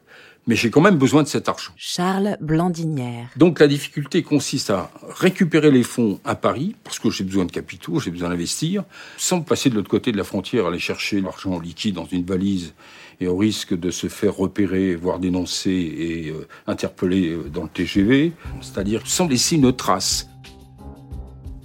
mais 0.46 0.54
j'ai 0.54 0.70
quand 0.70 0.80
même 0.80 0.96
besoin 0.96 1.22
de 1.22 1.28
cet 1.28 1.48
argent. 1.48 1.72
Charles 1.76 2.36
Blandinière. 2.40 3.28
Donc 3.36 3.58
la 3.58 3.66
difficulté 3.66 4.22
consiste 4.22 4.70
à 4.70 4.90
récupérer 5.18 5.70
les 5.70 5.82
fonds 5.82 6.20
à 6.24 6.36
Paris, 6.36 6.76
parce 6.84 6.98
que 6.98 7.10
j'ai 7.10 7.24
besoin 7.24 7.44
de 7.44 7.52
capitaux, 7.52 7.98
j'ai 7.98 8.10
besoin 8.10 8.28
d'investir, 8.28 8.84
sans 9.16 9.40
passer 9.40 9.70
de 9.70 9.74
l'autre 9.74 9.90
côté 9.90 10.12
de 10.12 10.16
la 10.16 10.24
frontière, 10.24 10.66
aller 10.66 10.78
chercher 10.78 11.20
l'argent 11.20 11.58
liquide 11.58 11.96
dans 11.96 12.06
une 12.06 12.24
valise 12.24 12.74
et 13.20 13.26
au 13.26 13.36
risque 13.36 13.74
de 13.74 13.90
se 13.90 14.08
faire 14.08 14.36
repérer, 14.36 14.94
voire 14.94 15.18
dénoncer 15.18 15.70
et 15.70 16.30
euh, 16.30 16.46
interpeller 16.66 17.30
euh, 17.30 17.48
dans 17.48 17.62
le 17.62 17.68
TGV, 17.68 18.32
c'est-à-dire 18.60 19.02
sans 19.06 19.26
laisser 19.26 19.56
une 19.56 19.74
trace. 19.74 20.28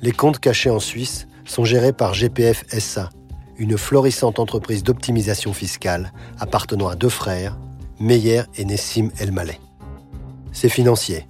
Les 0.02 0.14
comptes 0.14 0.40
cachés 0.40 0.70
en 0.70 0.80
Suisse 0.80 1.28
sont 1.46 1.66
gérés 1.66 1.94
par 1.94 2.14
GPF 2.14 2.64
SA, 2.70 3.10
une 3.58 3.78
florissante 3.78 4.40
entreprise 4.40 4.84
d'optimisation 4.84 5.54
fiscale 5.54 6.14
appartenant 6.40 6.88
à 6.88 6.96
deux 6.96 7.10
frères, 7.10 7.58
Meyer 8.02 8.42
et 8.58 8.66
Nessim 8.66 9.12
El 9.20 9.32
Maleh. 9.32 9.60
Ces 10.54 10.70
financiers, 10.70 11.28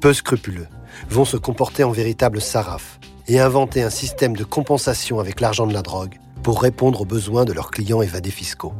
peu 0.00 0.14
scrupuleux, 0.14 0.68
vont 1.10 1.26
se 1.26 1.36
comporter 1.36 1.84
en 1.84 1.90
véritables 1.90 2.40
sarafs 2.40 2.98
et 3.28 3.40
inventer 3.40 3.82
un 3.82 3.90
système 3.90 4.34
de 4.34 4.42
compensation 4.42 5.20
avec 5.20 5.42
l'argent 5.42 5.66
de 5.66 5.74
la 5.74 5.82
drogue 5.82 6.18
pour 6.42 6.62
répondre 6.62 7.02
aux 7.02 7.04
besoins 7.04 7.44
de 7.44 7.52
leurs 7.52 7.70
clients 7.70 8.00
évadés 8.00 8.30
fiscaux. 8.30 8.72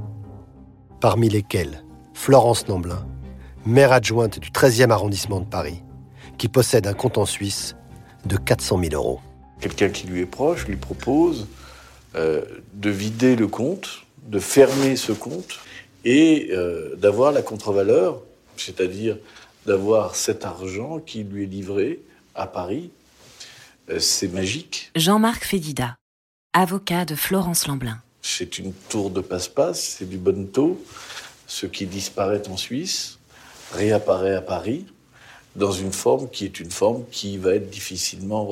Parmi 1.00 1.28
lesquels 1.28 1.84
Florence 2.14 2.66
Namblin, 2.66 3.06
maire 3.66 3.92
adjointe 3.92 4.38
du 4.38 4.48
13e 4.48 4.90
arrondissement 4.90 5.40
de 5.40 5.46
Paris, 5.46 5.82
qui 6.38 6.48
possède 6.48 6.86
un 6.86 6.94
compte 6.94 7.18
en 7.18 7.26
Suisse 7.26 7.76
de 8.24 8.38
400 8.38 8.80
000 8.80 8.94
euros. 8.94 9.20
Quelqu'un 9.60 9.90
qui 9.90 10.06
lui 10.06 10.20
est 10.20 10.26
proche 10.26 10.66
lui 10.66 10.76
propose 10.76 11.46
euh, 12.14 12.42
de 12.72 12.88
vider 12.88 13.36
le 13.36 13.48
compte, 13.48 14.06
de 14.26 14.38
fermer 14.38 14.96
ce 14.96 15.12
compte 15.12 15.60
et 16.04 16.48
euh, 16.50 16.94
d'avoir 16.96 17.32
la 17.32 17.42
contre-valeur, 17.42 18.22
c'est-à-dire 18.56 19.18
d'avoir 19.66 20.14
cet 20.14 20.44
argent 20.44 21.00
qui 21.00 21.24
lui 21.24 21.44
est 21.44 21.46
livré 21.46 22.00
à 22.34 22.46
Paris. 22.46 22.90
Euh, 23.90 23.98
c'est 23.98 24.28
magique. 24.28 24.90
Jean-Marc 24.94 25.44
Fédida, 25.44 25.96
avocat 26.52 27.04
de 27.04 27.14
Florence 27.14 27.66
Lamblin. 27.66 27.98
C'est 28.22 28.58
une 28.58 28.72
tour 28.72 29.10
de 29.10 29.20
passe-passe, 29.20 29.96
c'est 29.98 30.08
du 30.08 30.16
bon 30.16 30.46
taux. 30.46 30.82
Ce 31.46 31.66
qui 31.66 31.86
disparaît 31.86 32.48
en 32.48 32.56
Suisse 32.56 33.18
réapparaît 33.72 34.34
à 34.34 34.40
Paris 34.40 34.86
dans 35.56 35.72
une 35.72 35.92
forme 35.92 36.28
qui 36.30 36.46
est 36.46 36.58
une 36.58 36.70
forme 36.70 37.04
qui 37.10 37.36
va 37.36 37.54
être 37.54 37.70
difficilement, 37.70 38.48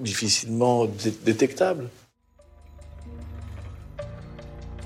difficilement 0.00 0.86
détectable. 1.24 1.88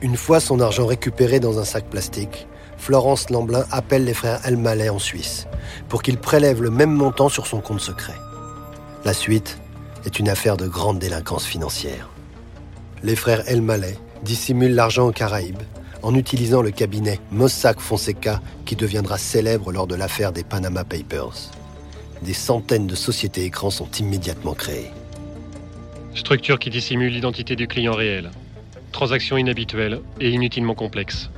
Une 0.04 0.18
fois 0.18 0.38
son 0.38 0.60
argent 0.60 0.84
récupéré 0.84 1.40
dans 1.40 1.58
un 1.58 1.64
sac 1.64 1.86
plastique, 1.86 2.46
Florence 2.76 3.30
Lamblin 3.30 3.64
appelle 3.70 4.04
les 4.04 4.12
frères 4.12 4.38
El 4.44 4.58
Maleh 4.58 4.90
en 4.90 4.98
Suisse 4.98 5.46
pour 5.88 6.02
qu'ils 6.02 6.18
prélèvent 6.18 6.62
le 6.62 6.68
même 6.68 6.92
montant 6.92 7.30
sur 7.30 7.46
son 7.46 7.62
compte 7.62 7.80
secret. 7.80 8.12
La 9.06 9.14
suite 9.14 9.58
est 10.04 10.18
une 10.18 10.28
affaire 10.28 10.58
de 10.58 10.68
grande 10.68 10.98
délinquance 10.98 11.46
financière. 11.46 12.10
Les 13.02 13.16
frères 13.16 13.48
El 13.48 13.62
Maleh 13.62 13.96
dissimulent 14.22 14.74
l'argent 14.74 15.08
aux 15.08 15.10
Caraïbes 15.10 15.62
en 16.02 16.14
utilisant 16.14 16.60
le 16.60 16.70
cabinet 16.70 17.18
Mossack 17.30 17.80
Fonseca 17.80 18.42
qui 18.66 18.76
deviendra 18.76 19.16
célèbre 19.16 19.72
lors 19.72 19.86
de 19.86 19.94
l'affaire 19.94 20.32
des 20.32 20.44
Panama 20.44 20.84
Papers. 20.84 21.50
Des 22.20 22.34
centaines 22.34 22.86
de 22.86 22.94
sociétés 22.94 23.44
écrans 23.44 23.70
sont 23.70 23.90
immédiatement 23.98 24.52
créées. 24.52 24.90
Structure 26.14 26.58
qui 26.58 26.68
dissimule 26.68 27.10
l'identité 27.10 27.56
du 27.56 27.66
client 27.66 27.94
réel. 27.94 28.30
Transactions 28.94 29.36
inhabituelles 29.36 30.00
et 30.20 30.30
inutilement 30.30 30.76
complexes. 30.76 31.28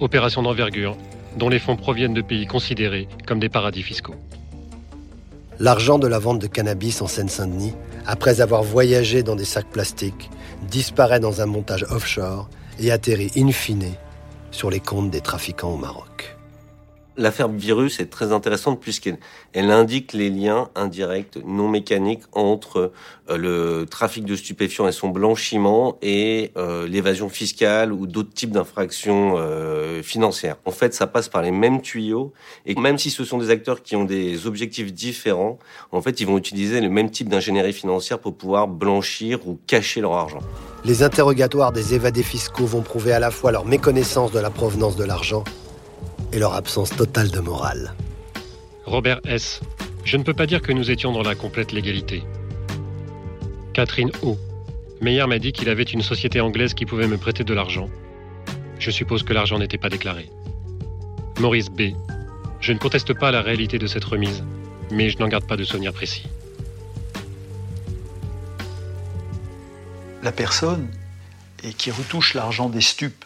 Opérations 0.00 0.42
d'envergure 0.42 0.96
dont 1.36 1.48
les 1.48 1.60
fonds 1.60 1.76
proviennent 1.76 2.14
de 2.14 2.20
pays 2.20 2.48
considérés 2.48 3.06
comme 3.28 3.38
des 3.38 3.48
paradis 3.48 3.84
fiscaux. 3.84 4.16
L'argent 5.60 6.00
de 6.00 6.08
la 6.08 6.18
vente 6.18 6.40
de 6.40 6.48
cannabis 6.48 7.00
en 7.00 7.06
Seine-Saint-Denis, 7.06 7.74
après 8.06 8.40
avoir 8.40 8.64
voyagé 8.64 9.22
dans 9.22 9.36
des 9.36 9.44
sacs 9.44 9.70
plastiques, 9.70 10.30
disparaît 10.68 11.20
dans 11.20 11.40
un 11.40 11.46
montage 11.46 11.86
offshore 11.90 12.50
et 12.80 12.90
atterrit 12.90 13.30
in 13.36 13.52
fine 13.52 13.94
sur 14.50 14.68
les 14.68 14.80
comptes 14.80 15.12
des 15.12 15.20
trafiquants 15.20 15.74
au 15.74 15.76
Maroc. 15.76 16.09
L'affaire 17.16 17.48
virus 17.48 17.98
est 17.98 18.06
très 18.06 18.32
intéressante 18.32 18.80
puisqu'elle 18.80 19.18
elle 19.52 19.70
indique 19.70 20.12
les 20.12 20.30
liens 20.30 20.70
indirects, 20.76 21.38
non 21.44 21.68
mécaniques 21.68 22.22
entre 22.32 22.92
euh, 23.28 23.36
le 23.36 23.86
trafic 23.86 24.24
de 24.24 24.36
stupéfiants 24.36 24.86
et 24.86 24.92
son 24.92 25.08
blanchiment 25.08 25.98
et 26.02 26.52
euh, 26.56 26.86
l'évasion 26.86 27.28
fiscale 27.28 27.92
ou 27.92 28.06
d'autres 28.06 28.32
types 28.32 28.52
d'infractions 28.52 29.34
euh, 29.38 30.02
financières. 30.02 30.56
En 30.64 30.70
fait, 30.70 30.94
ça 30.94 31.08
passe 31.08 31.28
par 31.28 31.42
les 31.42 31.50
mêmes 31.50 31.82
tuyaux 31.82 32.32
et 32.64 32.76
même 32.76 32.96
si 32.96 33.10
ce 33.10 33.24
sont 33.24 33.38
des 33.38 33.50
acteurs 33.50 33.82
qui 33.82 33.96
ont 33.96 34.04
des 34.04 34.46
objectifs 34.46 34.92
différents, 34.92 35.58
en 35.90 36.00
fait, 36.02 36.20
ils 36.20 36.26
vont 36.26 36.38
utiliser 36.38 36.80
le 36.80 36.88
même 36.88 37.10
type 37.10 37.28
d'ingénierie 37.28 37.72
financière 37.72 38.20
pour 38.20 38.36
pouvoir 38.36 38.68
blanchir 38.68 39.46
ou 39.48 39.58
cacher 39.66 40.00
leur 40.00 40.12
argent. 40.12 40.40
Les 40.84 41.02
interrogatoires 41.02 41.72
des 41.72 41.94
évadés 41.94 42.22
fiscaux 42.22 42.66
vont 42.66 42.82
prouver 42.82 43.12
à 43.12 43.18
la 43.18 43.32
fois 43.32 43.50
leur 43.50 43.66
méconnaissance 43.66 44.30
de 44.30 44.38
la 44.38 44.50
provenance 44.50 44.96
de 44.96 45.04
l'argent 45.04 45.44
et 46.32 46.38
leur 46.38 46.54
absence 46.54 46.90
totale 46.90 47.30
de 47.30 47.40
morale. 47.40 47.94
Robert 48.84 49.20
S. 49.24 49.60
Je 50.04 50.16
ne 50.16 50.22
peux 50.22 50.34
pas 50.34 50.46
dire 50.46 50.62
que 50.62 50.72
nous 50.72 50.90
étions 50.90 51.12
dans 51.12 51.22
la 51.22 51.34
complète 51.34 51.72
légalité. 51.72 52.22
Catherine 53.72 54.10
O. 54.22 54.38
Meyer 55.00 55.26
m'a 55.26 55.38
dit 55.38 55.52
qu'il 55.52 55.68
avait 55.68 55.82
une 55.82 56.02
société 56.02 56.40
anglaise 56.40 56.74
qui 56.74 56.86
pouvait 56.86 57.06
me 57.06 57.16
prêter 57.18 57.44
de 57.44 57.54
l'argent. 57.54 57.88
Je 58.78 58.90
suppose 58.90 59.22
que 59.22 59.32
l'argent 59.32 59.58
n'était 59.58 59.78
pas 59.78 59.88
déclaré. 59.88 60.30
Maurice 61.38 61.70
B. 61.70 61.92
Je 62.60 62.72
ne 62.72 62.78
conteste 62.78 63.14
pas 63.14 63.30
la 63.30 63.42
réalité 63.42 63.78
de 63.78 63.86
cette 63.86 64.04
remise, 64.04 64.42
mais 64.90 65.10
je 65.10 65.18
n'en 65.18 65.28
garde 65.28 65.46
pas 65.46 65.56
de 65.56 65.64
souvenir 65.64 65.92
précis. 65.92 66.26
La 70.22 70.32
personne 70.32 70.88
et 71.62 71.72
qui 71.72 71.90
retouche 71.90 72.34
l'argent 72.34 72.68
des 72.68 72.80
stupes, 72.80 73.24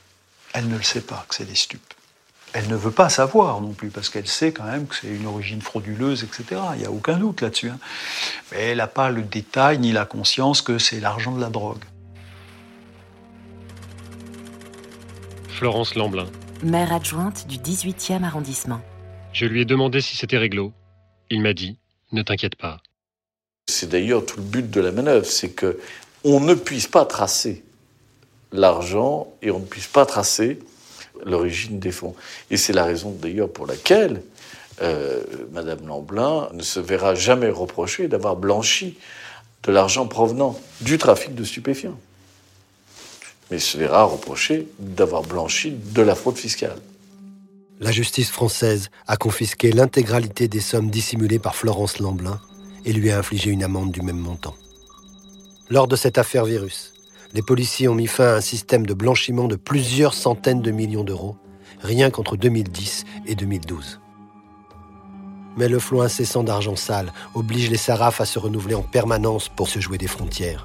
elle 0.53 0.69
ne 0.69 0.77
le 0.77 0.83
sait 0.83 1.01
pas 1.01 1.27
que 1.29 1.35
c'est 1.35 1.45
des 1.45 1.57
stupes. 1.57 1.95
Elle 2.57 2.69
ne 2.69 2.77
veut 2.77 2.93
pas 2.93 3.09
savoir 3.09 3.61
non 3.61 3.73
plus, 3.73 3.89
parce 3.89 4.09
qu'elle 4.09 4.29
sait 4.29 4.53
quand 4.53 4.63
même 4.63 4.87
que 4.87 4.95
c'est 4.95 5.09
une 5.09 5.27
origine 5.27 5.61
frauduleuse, 5.61 6.23
etc. 6.23 6.61
Il 6.75 6.79
n'y 6.81 6.87
a 6.87 6.91
aucun 6.93 7.17
doute 7.19 7.41
là-dessus. 7.41 7.69
hein. 7.69 7.81
Mais 8.53 8.59
elle 8.69 8.77
n'a 8.79 8.87
pas 8.87 9.11
le 9.11 9.23
détail 9.23 9.79
ni 9.79 9.91
la 9.91 10.05
conscience 10.07 10.63
que 10.63 10.79
c'est 10.79 11.01
l'argent 11.01 11.35
de 11.35 11.41
la 11.41 11.51
drogue. 11.51 11.83
Florence 15.49 15.97
Lamblin. 15.97 16.27
Maire 16.63 16.93
adjointe 16.93 17.49
du 17.49 17.57
18e 17.59 18.23
arrondissement. 18.23 18.81
Je 19.33 19.47
lui 19.47 19.63
ai 19.63 19.65
demandé 19.65 20.01
si 20.01 20.17
c'était 20.17 20.39
réglo. 20.39 20.73
Il 21.31 21.41
m'a 21.41 21.55
dit 21.55 21.77
Ne 22.13 22.23
t'inquiète 22.23 22.55
pas. 22.55 22.81
C'est 23.67 23.89
d'ailleurs 23.89 24.25
tout 24.25 24.37
le 24.37 24.45
but 24.45 24.71
de 24.71 24.81
la 24.81 24.93
manœuvre, 24.93 25.27
c'est 25.27 25.51
que 25.51 25.81
on 26.23 26.39
ne 26.39 26.55
puisse 26.55 26.87
pas 26.87 27.05
tracer 27.05 27.65
l'argent 28.53 29.27
et 29.43 29.51
on 29.51 29.59
ne 29.59 29.65
puisse 29.65 29.89
pas 29.89 30.07
tracer 30.07 30.61
l'origine 31.25 31.78
des 31.78 31.92
fonds. 31.92 32.14
Et 32.50 32.56
c'est 32.56 32.73
la 32.73 32.85
raison 32.85 33.11
d'ailleurs 33.11 33.50
pour 33.50 33.66
laquelle 33.66 34.23
euh, 34.83 35.23
Madame 35.52 35.87
Lamblin 35.87 36.49
ne 36.52 36.62
se 36.62 36.80
verra 36.80 37.14
jamais 37.14 37.50
reprocher 37.50 38.09
d'avoir 38.09 38.37
blanchi 38.37 38.97
de 39.62 39.73
l'argent 39.73 40.06
provenant 40.06 40.59
du 40.80 40.99
trafic 40.99 41.35
de 41.35 41.44
stupéfiants, 41.44 41.99
mais 43.50 43.59
se 43.59 43.78
verra 43.78 44.04
reprocher 44.04 44.68
d'avoir 44.78 45.23
blanchi 45.23 45.71
de 45.71 46.02
la 46.02 46.14
fraude 46.14 46.37
fiscale. 46.37 46.78
La 47.80 47.90
justice 47.90 48.30
française 48.30 48.90
a 49.06 49.16
confisqué 49.16 49.73
l'intégralité 49.73 50.49
des 50.49 50.61
sommes 50.61 50.90
dissimulées 50.90 51.38
par 51.38 51.56
Florence 51.56 51.99
Lamblin 51.99 52.40
et 52.85 52.92
lui 52.92 53.11
a 53.11 53.18
infligé 53.18 53.50
une 53.50 53.64
amende 53.64 53.90
du 53.90 54.02
même 54.02 54.18
montant. 54.18 54.54
Lors 55.71 55.88
de 55.88 55.97
cette 55.97 56.18
affaire 56.18 56.44
virus, 56.44 56.94
les 57.35 57.43
policiers 57.43 57.88
ont 57.88 57.95
mis 57.97 58.07
fin 58.07 58.29
à 58.29 58.37
un 58.37 58.41
système 58.41 58.87
de 58.87 58.95
blanchiment 58.95 59.49
de 59.49 59.57
plusieurs 59.57 60.14
centaines 60.14 60.62
de 60.62 60.71
millions 60.71 61.03
d'euros, 61.03 61.37
rien 61.81 62.09
qu'entre 62.11 62.37
2010 62.37 63.05
et 63.26 63.35
2012. 63.35 64.00
Mais 65.57 65.69
le 65.69 65.81
flot 65.81 66.03
incessant 66.03 66.45
d'argent 66.45 66.76
sale 66.76 67.12
oblige 67.35 67.71
les 67.71 67.76
sarafs 67.76 68.21
à 68.21 68.25
se 68.25 68.38
renouveler 68.38 68.76
en 68.76 68.83
permanence 68.83 69.49
pour 69.49 69.69
se 69.69 69.81
jouer 69.81 69.99
des 69.99 70.07
frontières. 70.07 70.64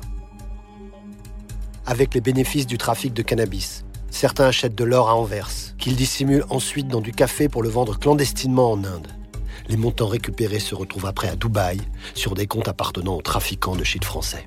Avec 1.88 2.13
les 2.13 2.21
bénéfices 2.21 2.67
du 2.67 2.77
trafic 2.77 3.13
de 3.13 3.23
cannabis, 3.23 3.83
certains 4.11 4.45
achètent 4.45 4.75
de 4.75 4.83
l'or 4.83 5.09
à 5.09 5.15
Anvers, 5.15 5.75
qu'ils 5.79 5.95
dissimulent 5.95 6.45
ensuite 6.51 6.88
dans 6.88 7.01
du 7.01 7.11
café 7.11 7.49
pour 7.49 7.63
le 7.63 7.69
vendre 7.69 7.97
clandestinement 7.97 8.71
en 8.71 8.83
Inde. 8.83 9.07
Les 9.69 9.77
montants 9.77 10.07
récupérés 10.07 10.59
se 10.59 10.75
retrouvent 10.75 11.07
après 11.07 11.29
à 11.29 11.35
Dubaï, 11.35 11.79
sur 12.13 12.35
des 12.35 12.45
comptes 12.45 12.67
appartenant 12.67 13.15
aux 13.15 13.21
trafiquants 13.23 13.75
de 13.75 13.83
shit 13.83 14.03
français. 14.03 14.45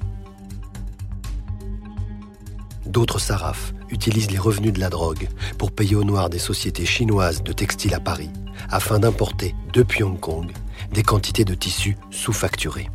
D'autres 2.92 3.18
sarafs 3.18 3.72
utilisent 3.88 4.30
les 4.30 4.38
revenus 4.38 4.74
de 4.74 4.78
la 4.78 4.90
drogue 4.90 5.26
pour 5.56 5.72
payer 5.72 5.96
au 5.96 6.04
noir 6.04 6.28
des 6.28 6.38
sociétés 6.38 6.84
chinoises 6.84 7.42
de 7.42 7.54
textiles 7.54 7.94
à 7.94 8.00
Paris, 8.00 8.28
afin 8.70 8.98
d'importer 8.98 9.54
depuis 9.72 10.02
Hong 10.02 10.20
Kong 10.20 10.52
des 10.92 11.02
quantités 11.02 11.46
de 11.46 11.54
tissus 11.54 11.96
sous-facturés. 12.10 12.90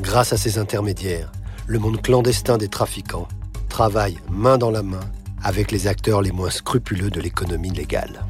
Grâce 0.00 0.32
à 0.32 0.36
ces 0.36 0.58
intermédiaires, 0.58 1.32
le 1.66 1.80
monde 1.80 2.00
clandestin 2.00 2.58
des 2.58 2.68
trafiquants 2.68 3.26
travaille 3.68 4.18
main 4.30 4.56
dans 4.56 4.70
la 4.70 4.84
main 4.84 5.10
avec 5.42 5.72
les 5.72 5.88
acteurs 5.88 6.22
les 6.22 6.30
moins 6.30 6.50
scrupuleux 6.50 7.10
de 7.10 7.20
l'économie 7.20 7.70
légale. 7.70 8.24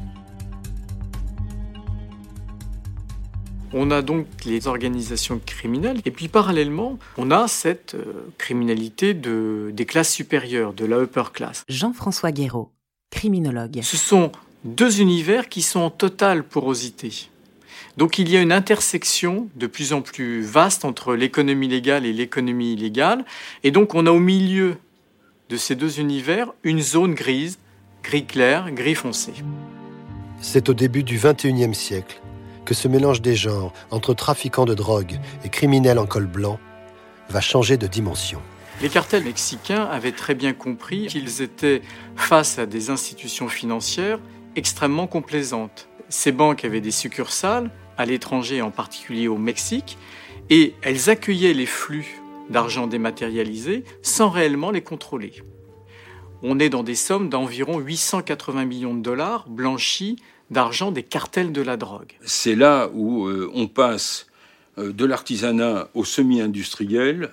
On 3.71 3.91
a 3.91 4.01
donc 4.01 4.25
les 4.45 4.67
organisations 4.67 5.39
criminelles 5.45 6.01
et 6.05 6.11
puis 6.11 6.27
parallèlement, 6.27 6.97
on 7.17 7.29
a 7.29 7.47
cette 7.47 7.93
euh, 7.93 8.27
criminalité 8.37 9.13
de, 9.13 9.69
des 9.73 9.85
classes 9.85 10.11
supérieures, 10.11 10.73
de 10.73 10.85
la 10.85 10.97
upper 10.97 11.25
class. 11.33 11.65
Jean-François 11.69 12.31
Guéraud, 12.31 12.71
criminologue. 13.11 13.79
Ce 13.83 13.97
sont 13.97 14.31
deux 14.63 15.01
univers 15.01 15.49
qui 15.49 15.61
sont 15.61 15.81
en 15.81 15.89
totale 15.91 16.43
porosité. 16.43 17.29
Donc 17.97 18.17
il 18.17 18.29
y 18.29 18.37
a 18.37 18.41
une 18.41 18.51
intersection 18.51 19.49
de 19.55 19.67
plus 19.67 19.93
en 19.93 20.01
plus 20.01 20.41
vaste 20.41 20.83
entre 20.83 21.13
l'économie 21.15 21.67
légale 21.67 22.05
et 22.05 22.13
l'économie 22.13 22.73
illégale. 22.73 23.23
Et 23.63 23.69
donc 23.69 23.93
on 23.93 24.07
a 24.07 24.11
au 24.11 24.19
milieu 24.19 24.77
de 25.49 25.57
ces 25.57 25.75
deux 25.75 25.99
univers 25.99 26.51
une 26.63 26.81
zone 26.81 27.13
grise, 27.13 27.59
gris 28.03 28.25
clair, 28.25 28.71
gris 28.71 28.95
foncé. 28.95 29.33
C'est 30.41 30.69
au 30.69 30.73
début 30.73 31.03
du 31.03 31.19
XXIe 31.19 31.75
siècle 31.75 32.19
que 32.69 32.75
ce 32.75 32.87
mélange 32.87 33.23
des 33.23 33.35
genres 33.35 33.73
entre 33.89 34.13
trafiquants 34.13 34.65
de 34.65 34.75
drogue 34.75 35.19
et 35.43 35.49
criminels 35.49 35.97
en 35.97 36.05
col 36.05 36.27
blanc 36.27 36.59
va 37.27 37.41
changer 37.41 37.77
de 37.77 37.87
dimension. 37.87 38.39
Les 38.83 38.89
cartels 38.89 39.23
mexicains 39.23 39.85
avaient 39.85 40.11
très 40.11 40.35
bien 40.35 40.53
compris 40.53 41.07
qu'ils 41.07 41.41
étaient 41.41 41.81
face 42.15 42.59
à 42.59 42.67
des 42.67 42.91
institutions 42.91 43.47
financières 43.47 44.19
extrêmement 44.55 45.07
complaisantes. 45.07 45.89
Ces 46.09 46.31
banques 46.31 46.63
avaient 46.63 46.79
des 46.79 46.91
succursales 46.91 47.71
à 47.97 48.05
l'étranger, 48.05 48.61
en 48.61 48.69
particulier 48.69 49.27
au 49.27 49.37
Mexique, 49.37 49.97
et 50.51 50.75
elles 50.83 51.09
accueillaient 51.09 51.55
les 51.55 51.65
flux 51.65 52.21
d'argent 52.51 52.85
dématérialisé 52.85 53.83
sans 54.03 54.29
réellement 54.29 54.69
les 54.69 54.81
contrôler. 54.81 55.33
On 56.43 56.59
est 56.59 56.69
dans 56.69 56.83
des 56.83 56.93
sommes 56.93 57.29
d'environ 57.29 57.79
880 57.79 58.65
millions 58.65 58.93
de 58.93 59.01
dollars 59.01 59.49
blanchis 59.49 60.17
d'argent 60.49 60.91
des 60.91 61.03
cartels 61.03 61.51
de 61.51 61.61
la 61.61 61.77
drogue. 61.77 62.13
C'est 62.23 62.55
là 62.55 62.89
où 62.93 63.27
euh, 63.27 63.49
on 63.53 63.67
passe 63.67 64.27
euh, 64.77 64.91
de 64.91 65.05
l'artisanat 65.05 65.89
au 65.93 66.03
semi-industriel, 66.05 67.31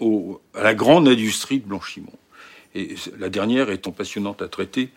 au- 0.00 0.40
à 0.54 0.62
la 0.62 0.74
grande 0.74 1.08
industrie 1.08 1.60
de 1.60 1.66
blanchiment. 1.66 2.12
Et 2.74 2.94
la 3.18 3.30
dernière 3.30 3.70
étant 3.70 3.92
passionnante 3.92 4.42
à 4.42 4.48
traiter, 4.48 4.90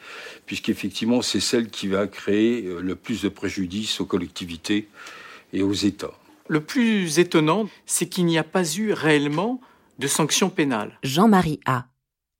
puisqu'effectivement, 0.46 1.22
c'est 1.22 1.40
celle 1.40 1.70
qui 1.70 1.88
va 1.88 2.06
créer 2.08 2.66
euh, 2.66 2.82
le 2.82 2.96
plus 2.96 3.22
de 3.24 3.30
préjudice 3.30 4.02
aux 4.02 4.06
collectivités 4.06 4.88
et 5.54 5.64
aux 5.64 5.74
États. 5.74 6.14
Le 6.48 6.62
plus 6.62 7.18
étonnant, 7.20 7.70
c'est 7.86 8.08
qu'il 8.10 8.26
n'y 8.26 8.38
a 8.38 8.44
pas 8.44 8.70
eu 8.76 8.92
réellement 8.92 9.62
de 10.00 10.08
sanctions 10.08 10.50
pénales. 10.50 11.00
Jean-Marie 11.04 11.62
A. 11.66 11.86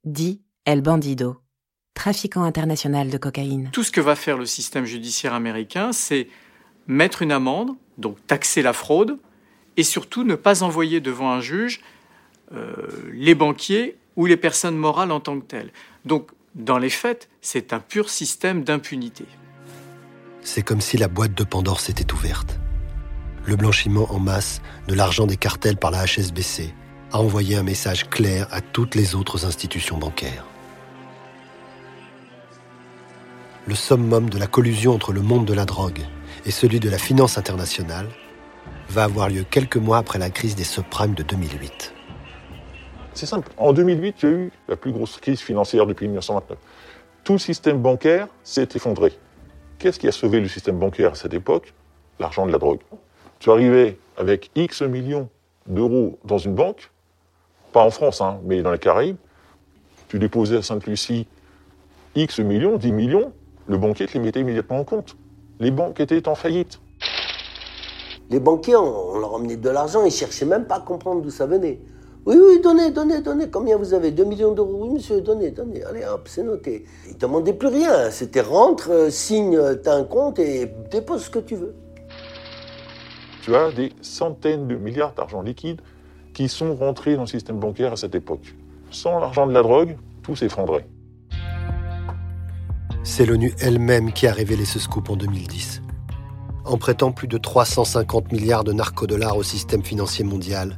dit 0.04 0.42
El 0.66 0.82
Bandido, 0.82 1.38
trafiquant 1.94 2.44
international 2.44 3.10
de 3.10 3.18
cocaïne. 3.18 3.70
Tout 3.72 3.84
ce 3.84 3.92
que 3.92 4.02
va 4.02 4.16
faire 4.16 4.38
le 4.38 4.46
système 4.46 4.86
judiciaire 4.86 5.34
américain, 5.34 5.92
c'est 5.92 6.28
mettre 6.88 7.22
une 7.22 7.32
amende, 7.32 7.76
donc 7.98 8.18
taxer 8.28 8.62
la 8.62 8.74
fraude, 8.74 9.18
et 9.78 9.84
surtout 9.84 10.24
ne 10.24 10.36
pas 10.36 10.64
envoyer 10.64 11.00
devant 11.00 11.32
un 11.32 11.42
juge 11.42 11.82
euh, 12.54 12.74
les 13.14 13.36
banquiers 13.36 13.98
ou 14.16 14.26
les 14.26 14.38
personnes 14.38 14.76
morales 14.76 15.12
en 15.12 15.20
tant 15.20 15.40
que 15.40 15.46
telles. 15.46 15.72
Donc, 16.06 16.32
dans 16.56 16.78
les 16.78 16.90
faits, 16.90 17.30
c'est 17.42 17.72
un 17.72 17.80
pur 17.80 18.10
système 18.10 18.64
d'impunité. 18.64 19.26
C'est 20.42 20.64
comme 20.64 20.82
si 20.82 20.98
la 20.98 21.08
boîte 21.08 21.34
de 21.34 21.44
Pandore 21.44 21.80
s'était 21.80 22.12
ouverte. 22.12 22.60
Le 23.46 23.56
blanchiment 23.56 24.12
en 24.12 24.20
masse 24.20 24.62
de 24.88 24.94
l'argent 24.94 25.28
des 25.28 25.38
cartels 25.38 25.78
par 25.78 25.92
la 25.92 26.06
HSBC 26.06 26.74
a 27.12 27.20
envoyé 27.20 27.56
un 27.56 27.64
message 27.64 28.10
clair 28.10 28.48
à 28.52 28.62
toutes 28.62 28.96
les 28.96 29.16
autres 29.16 29.46
institutions 29.46 29.98
bancaires. 29.98 30.46
Le 33.68 33.76
summum 33.76 34.28
de 34.28 34.40
la 34.40 34.48
collusion 34.48 34.94
entre 34.94 35.14
le 35.14 35.22
monde 35.22 35.46
de 35.46 35.54
la 35.54 35.66
drogue 35.66 36.02
et 36.46 36.52
celui 36.52 36.80
de 36.80 36.90
la 36.90 36.98
finance 36.98 37.38
internationale 37.38 38.08
va 38.90 39.04
avoir 39.04 39.30
lieu 39.30 39.44
quelques 39.44 39.78
mois 39.78 40.00
après 40.00 40.18
la 40.18 40.32
crise 40.32 40.56
des 40.56 40.64
subprimes 40.64 41.14
de 41.14 41.22
2008. 41.22 41.94
C'est 43.14 43.28
simple. 43.28 43.52
En 43.58 43.72
2008, 43.72 44.16
il 44.24 44.30
y 44.30 44.34
a 44.34 44.36
eu 44.36 44.52
la 44.68 44.76
plus 44.76 44.92
grosse 44.92 45.20
crise 45.20 45.42
financière 45.42 45.86
depuis 45.86 46.08
1929. 46.08 46.58
Tout 47.24 47.34
le 47.34 47.38
système 47.38 47.80
bancaire 47.80 48.28
s'est 48.44 48.68
effondré. 48.74 49.14
Qu'est-ce 49.78 50.00
qui 50.00 50.08
a 50.08 50.12
sauvé 50.12 50.40
le 50.40 50.48
système 50.48 50.80
bancaire 50.80 51.12
à 51.12 51.16
cette 51.16 51.36
époque? 51.36 51.76
L'argent 52.20 52.48
de 52.48 52.52
la 52.52 52.58
drogue. 52.58 52.80
Tu 53.38 53.52
arrivais 53.52 54.00
avec 54.18 54.50
X 54.56 54.82
millions 54.82 55.30
d'euros 55.68 56.18
dans 56.26 56.40
une 56.40 56.56
banque, 56.56 56.90
pas 57.74 57.86
en 57.86 57.92
France, 57.92 58.22
hein, 58.22 58.40
mais 58.44 58.64
dans 58.64 58.72
les 58.72 58.80
Caraïbes, 58.80 59.18
tu 60.08 60.18
déposais 60.18 60.58
à 60.58 60.62
Sainte-Lucie 60.64 61.28
X 62.16 62.40
millions, 62.40 62.78
10 62.78 62.92
millions, 62.92 63.32
le 63.68 63.78
banquier 63.78 64.08
te 64.08 64.14
les 64.14 64.20
mettait 64.20 64.42
immédiatement 64.42 64.80
en 64.80 64.84
compte. 64.84 65.16
Les 65.60 65.72
banques 65.72 66.00
étaient 66.00 66.28
en 66.28 66.36
faillite. 66.36 66.80
Les 68.30 68.40
banquiers, 68.40 68.76
on, 68.76 69.16
on 69.16 69.20
leur 69.20 69.34
emmenait 69.34 69.58
de 69.58 69.70
l'argent, 69.70 70.06
ils 70.06 70.12
cherchaient 70.12 70.46
même 70.46 70.66
pas 70.66 70.76
à 70.76 70.80
comprendre 70.80 71.22
d'où 71.22 71.30
ça 71.30 71.46
venait. 71.46 71.80
Oui, 72.24 72.36
oui, 72.40 72.62
donnez, 72.62 72.92
donnez, 72.92 73.22
donnez. 73.22 73.50
Combien 73.50 73.78
vous 73.78 73.96
avez? 73.96 74.12
2 74.12 74.26
millions 74.26 74.52
d'euros? 74.52 74.78
Oui, 74.84 74.90
monsieur, 74.94 75.22
donnez, 75.22 75.50
donnez. 75.50 75.84
Allez, 75.84 76.06
hop, 76.06 76.28
c'est 76.28 76.44
noté. 76.44 76.86
Ils 77.08 77.16
ne 77.16 77.18
demandaient 77.18 77.54
plus 77.54 77.70
rien. 77.70 78.12
C'était 78.12 78.42
rentre, 78.42 78.92
euh, 78.92 79.10
signe, 79.10 79.58
euh, 79.58 79.74
t'as 79.74 79.96
un 79.96 80.04
compte 80.04 80.38
et 80.38 80.72
dépose 80.92 81.24
ce 81.24 81.30
que 81.32 81.40
tu 81.40 81.56
veux. 81.56 81.74
Tu 83.42 83.56
as 83.56 83.72
des 83.72 83.92
centaines 84.02 84.68
de 84.68 84.76
milliards 84.76 85.14
d'argent 85.14 85.42
liquide 85.42 85.82
qui 86.36 86.48
sont 86.48 86.76
rentrés 86.76 87.16
dans 87.16 87.22
le 87.22 87.28
système 87.28 87.58
bancaire 87.58 87.94
à 87.94 87.96
cette 87.96 88.14
époque. 88.14 88.54
Sans 88.92 89.20
l'argent 89.20 89.48
de 89.48 89.54
la 89.54 89.64
drogue, 89.64 89.98
tout 90.22 90.36
s'effondrait. 90.36 90.86
C'est 93.04 93.26
l'ONU 93.26 93.54
elle-même 93.60 94.14
qui 94.14 94.28
a 94.28 94.34
révélé 94.34 94.64
ce 94.64 94.78
scoop 94.78 95.10
en 95.10 95.16
2010. 95.16 95.82
En 96.66 96.78
prêtant 96.78 97.12
plus 97.12 97.28
de 97.28 97.40
350 97.40 98.32
milliards 98.32 98.64
de 98.64 98.74
narcodollars 98.74 99.38
au 99.38 99.44
système 99.44 99.84
financier 99.84 100.24
mondial, 100.24 100.78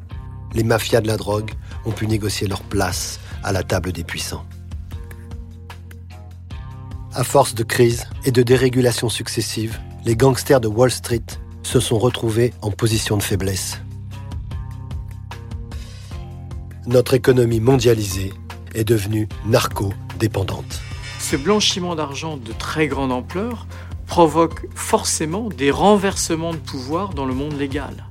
les 0.54 0.64
mafias 0.64 1.02
de 1.02 1.08
la 1.08 1.18
drogue 1.18 1.52
ont 1.86 1.92
pu 1.92 2.08
négocier 2.08 2.48
leur 2.48 2.62
place 2.62 3.20
à 3.44 3.52
la 3.52 3.64
table 3.64 3.92
des 3.92 4.06
puissants. 4.06 4.46
À 7.14 7.26
force 7.26 7.56
de 7.56 7.64
crises 7.64 8.06
et 8.24 8.32
de 8.32 8.42
dérégulations 8.42 9.10
successives, 9.10 9.78
les 10.06 10.16
gangsters 10.16 10.62
de 10.62 10.68
Wall 10.68 10.92
Street 10.92 11.26
se 11.62 11.80
sont 11.80 12.00
retrouvés 12.00 12.54
en 12.62 12.72
position 12.72 13.18
de 13.18 13.24
faiblesse. 13.24 13.82
Notre 16.88 17.14
économie 17.14 17.60
mondialisée 17.60 18.34
est 18.74 18.84
devenue 18.84 19.28
narco-dépendante. 19.46 20.82
Ce 21.24 21.38
blanchiment 21.38 21.96
d'argent 21.96 22.36
de 22.36 22.52
très 22.52 22.88
grande 22.88 23.14
ampleur 23.14 23.66
provoque 24.08 24.68
forcément 24.76 25.48
des 25.48 25.72
renversements 25.72 26.52
de 26.52 26.58
pouvoir 26.58 27.14
dans 27.14 27.26
le 27.26 27.34
monde 27.34 27.58
légal. 27.58 28.06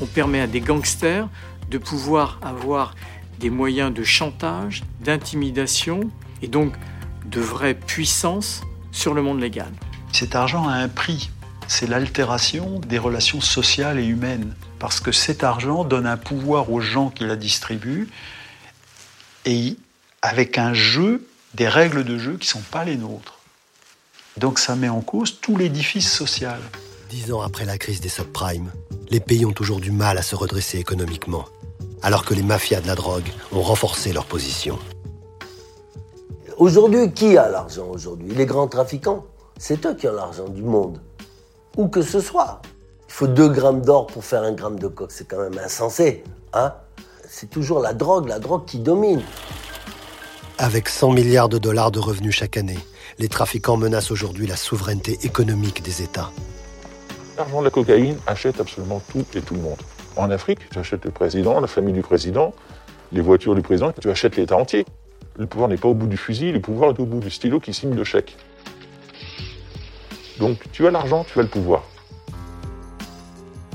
On 0.00 0.06
permet 0.06 0.40
à 0.40 0.46
des 0.46 0.60
gangsters 0.60 1.28
de 1.68 1.78
pouvoir 1.78 2.38
avoir 2.42 2.94
des 3.40 3.50
moyens 3.50 3.92
de 3.92 4.04
chantage, 4.04 4.84
d'intimidation 5.00 6.12
et 6.42 6.46
donc 6.46 6.74
de 7.26 7.40
vraie 7.40 7.74
puissance 7.74 8.62
sur 8.92 9.14
le 9.14 9.22
monde 9.22 9.40
légal. 9.40 9.72
Cet 10.12 10.36
argent 10.36 10.68
a 10.68 10.74
un 10.74 10.88
prix, 10.88 11.30
c'est 11.66 11.88
l'altération 11.88 12.78
des 12.78 12.98
relations 12.98 13.40
sociales 13.40 13.98
et 13.98 14.06
humaines, 14.06 14.54
parce 14.78 15.00
que 15.00 15.10
cet 15.10 15.42
argent 15.42 15.82
donne 15.82 16.06
un 16.06 16.16
pouvoir 16.16 16.70
aux 16.70 16.80
gens 16.80 17.10
qui 17.10 17.24
la 17.24 17.34
distribuent, 17.34 18.08
et 19.44 19.76
avec 20.22 20.56
un 20.56 20.72
jeu, 20.72 21.26
des 21.54 21.68
règles 21.68 22.04
de 22.04 22.18
jeu 22.18 22.32
qui 22.32 22.48
ne 22.48 22.60
sont 22.60 22.68
pas 22.70 22.84
les 22.84 22.96
nôtres. 22.96 23.38
Donc 24.36 24.58
ça 24.58 24.74
met 24.74 24.88
en 24.88 25.00
cause 25.00 25.40
tout 25.40 25.56
l'édifice 25.56 26.12
social. 26.12 26.60
Dix 27.08 27.32
ans 27.32 27.40
après 27.42 27.64
la 27.64 27.78
crise 27.78 28.00
des 28.00 28.08
subprimes, 28.08 28.72
les 29.10 29.20
pays 29.20 29.46
ont 29.46 29.52
toujours 29.52 29.80
du 29.80 29.92
mal 29.92 30.18
à 30.18 30.22
se 30.22 30.34
redresser 30.34 30.78
économiquement, 30.78 31.44
alors 32.02 32.24
que 32.24 32.34
les 32.34 32.42
mafias 32.42 32.80
de 32.80 32.88
la 32.88 32.96
drogue 32.96 33.30
ont 33.52 33.62
renforcé 33.62 34.12
leur 34.12 34.26
position. 34.26 34.78
Aujourd'hui, 36.56 37.12
qui 37.12 37.36
a 37.36 37.48
l'argent 37.48 37.86
aujourd'hui? 37.88 38.34
Les 38.34 38.46
grands 38.46 38.68
trafiquants? 38.68 39.24
C'est 39.58 39.86
eux 39.86 39.94
qui 39.94 40.08
ont 40.08 40.12
l'argent 40.12 40.48
du 40.48 40.62
monde. 40.62 41.00
Où 41.76 41.88
que 41.88 42.02
ce 42.02 42.20
soit. 42.20 42.62
Il 43.08 43.12
faut 43.12 43.26
2 43.28 43.48
grammes 43.48 43.82
d'or 43.82 44.08
pour 44.08 44.24
faire 44.24 44.42
un 44.42 44.52
gramme 44.52 44.78
de 44.78 44.88
coke. 44.88 45.12
C'est 45.12 45.28
quand 45.28 45.38
même 45.38 45.58
insensé. 45.58 46.24
Hein? 46.52 46.72
C'est 47.28 47.50
toujours 47.50 47.80
la 47.80 47.92
drogue, 47.92 48.28
la 48.28 48.40
drogue 48.40 48.64
qui 48.64 48.78
domine. 48.78 49.22
Avec 50.58 50.88
100 50.88 51.12
milliards 51.12 51.48
de 51.48 51.58
dollars 51.58 51.90
de 51.90 51.98
revenus 51.98 52.36
chaque 52.36 52.56
année, 52.56 52.78
les 53.18 53.28
trafiquants 53.28 53.76
menacent 53.76 54.12
aujourd'hui 54.12 54.46
la 54.46 54.54
souveraineté 54.54 55.18
économique 55.24 55.82
des 55.82 56.00
États. 56.00 56.30
L'argent 57.36 57.58
de 57.58 57.64
la 57.64 57.70
cocaïne 57.70 58.16
achète 58.28 58.60
absolument 58.60 59.02
tout 59.10 59.24
et 59.34 59.40
tout 59.40 59.54
le 59.54 59.60
monde. 59.60 59.80
En 60.14 60.30
Afrique, 60.30 60.60
tu 60.70 60.78
achètes 60.78 61.04
le 61.04 61.10
président, 61.10 61.60
la 61.60 61.66
famille 61.66 61.92
du 61.92 62.02
président, 62.02 62.54
les 63.10 63.20
voitures 63.20 63.56
du 63.56 63.62
président, 63.62 63.92
tu 64.00 64.08
achètes 64.08 64.36
l'État 64.36 64.56
entier. 64.56 64.86
Le 65.36 65.46
pouvoir 65.46 65.68
n'est 65.68 65.76
pas 65.76 65.88
au 65.88 65.94
bout 65.94 66.06
du 66.06 66.16
fusil, 66.16 66.52
le 66.52 66.60
pouvoir 66.60 66.90
est 66.90 67.00
au 67.00 67.04
bout 67.04 67.18
du 67.18 67.30
stylo 67.30 67.58
qui 67.58 67.74
signe 67.74 67.94
le 67.94 68.04
chèque. 68.04 68.36
Donc 70.38 70.58
tu 70.70 70.86
as 70.86 70.92
l'argent, 70.92 71.24
tu 71.24 71.40
as 71.40 71.42
le 71.42 71.48
pouvoir. 71.48 71.82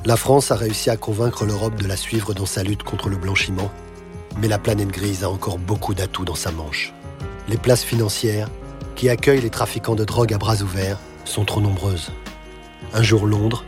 La 0.05 0.15
France 0.15 0.51
a 0.51 0.55
réussi 0.55 0.89
à 0.89 0.95
convaincre 0.95 1.45
l'Europe 1.45 1.75
de 1.75 1.87
la 1.87 1.97
suivre 1.97 2.33
dans 2.33 2.45
sa 2.45 2.63
lutte 2.63 2.83
contre 2.83 3.09
le 3.09 3.17
blanchiment, 3.17 3.69
mais 4.41 4.47
la 4.47 4.57
planète 4.57 4.89
grise 4.89 5.23
a 5.23 5.29
encore 5.29 5.57
beaucoup 5.57 5.93
d'atouts 5.93 6.25
dans 6.25 6.35
sa 6.35 6.51
manche. 6.51 6.93
Les 7.47 7.57
places 7.57 7.83
financières, 7.83 8.49
qui 8.95 9.09
accueillent 9.09 9.41
les 9.41 9.49
trafiquants 9.49 9.95
de 9.95 10.05
drogue 10.05 10.33
à 10.33 10.37
bras 10.37 10.61
ouverts, 10.61 10.99
sont 11.25 11.45
trop 11.45 11.61
nombreuses. 11.61 12.11
Un 12.93 13.03
jour 13.03 13.25
Londres, 13.25 13.65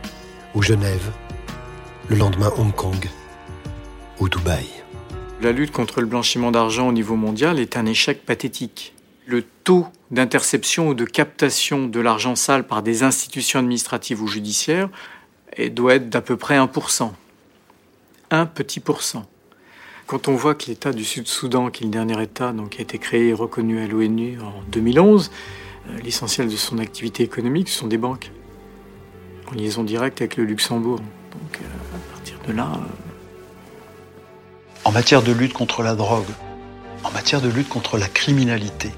ou 0.54 0.62
Genève, 0.62 1.12
le 2.08 2.16
lendemain 2.16 2.52
Hong 2.56 2.74
Kong, 2.74 3.08
ou 4.18 4.28
Dubaï. 4.28 4.66
La 5.40 5.52
lutte 5.52 5.72
contre 5.72 6.00
le 6.00 6.06
blanchiment 6.06 6.52
d'argent 6.52 6.88
au 6.88 6.92
niveau 6.92 7.16
mondial 7.16 7.58
est 7.58 7.76
un 7.76 7.86
échec 7.86 8.24
pathétique. 8.24 8.94
Le 9.26 9.42
taux 9.42 9.86
d'interception 10.10 10.88
ou 10.88 10.94
de 10.94 11.04
captation 11.04 11.86
de 11.86 12.00
l'argent 12.00 12.36
sale 12.36 12.66
par 12.66 12.82
des 12.82 13.02
institutions 13.02 13.58
administratives 13.58 14.22
ou 14.22 14.26
judiciaires 14.26 14.88
doit 15.70 15.96
être 15.96 16.08
d'à 16.08 16.20
peu 16.20 16.36
près 16.36 16.58
1%. 16.58 17.10
Un 18.30 18.46
petit 18.46 18.80
pourcent. 18.80 19.26
Quand 20.12 20.28
on 20.28 20.34
voit 20.34 20.54
que 20.54 20.66
l'État 20.66 20.92
du 20.92 21.06
Sud-Soudan, 21.06 21.70
qui 21.70 21.84
est 21.84 21.86
le 21.86 21.90
dernier 21.90 22.22
État 22.22 22.52
donc, 22.52 22.68
qui 22.72 22.80
a 22.80 22.82
été 22.82 22.98
créé 22.98 23.28
et 23.28 23.32
reconnu 23.32 23.82
à 23.82 23.86
l'ONU 23.86 24.38
en 24.42 24.52
2011, 24.70 25.30
euh, 25.88 25.98
l'essentiel 26.04 26.48
de 26.50 26.56
son 26.56 26.76
activité 26.76 27.22
économique 27.22 27.70
ce 27.70 27.78
sont 27.78 27.86
des 27.86 27.96
banques, 27.96 28.30
en 29.50 29.54
liaison 29.54 29.84
directe 29.84 30.20
avec 30.20 30.36
le 30.36 30.44
Luxembourg. 30.44 30.98
Donc 30.98 31.62
euh, 31.62 31.96
à 31.96 32.12
partir 32.12 32.36
de 32.46 32.52
là... 32.52 32.72
Euh, 32.74 32.78
en 34.84 34.92
matière 34.92 35.22
de 35.22 35.32
lutte 35.32 35.54
contre 35.54 35.82
la 35.82 35.94
drogue, 35.94 36.28
en 37.04 37.10
matière 37.10 37.40
de 37.40 37.48
lutte 37.48 37.70
contre 37.70 37.96
la 37.96 38.08
criminalité, 38.08 38.90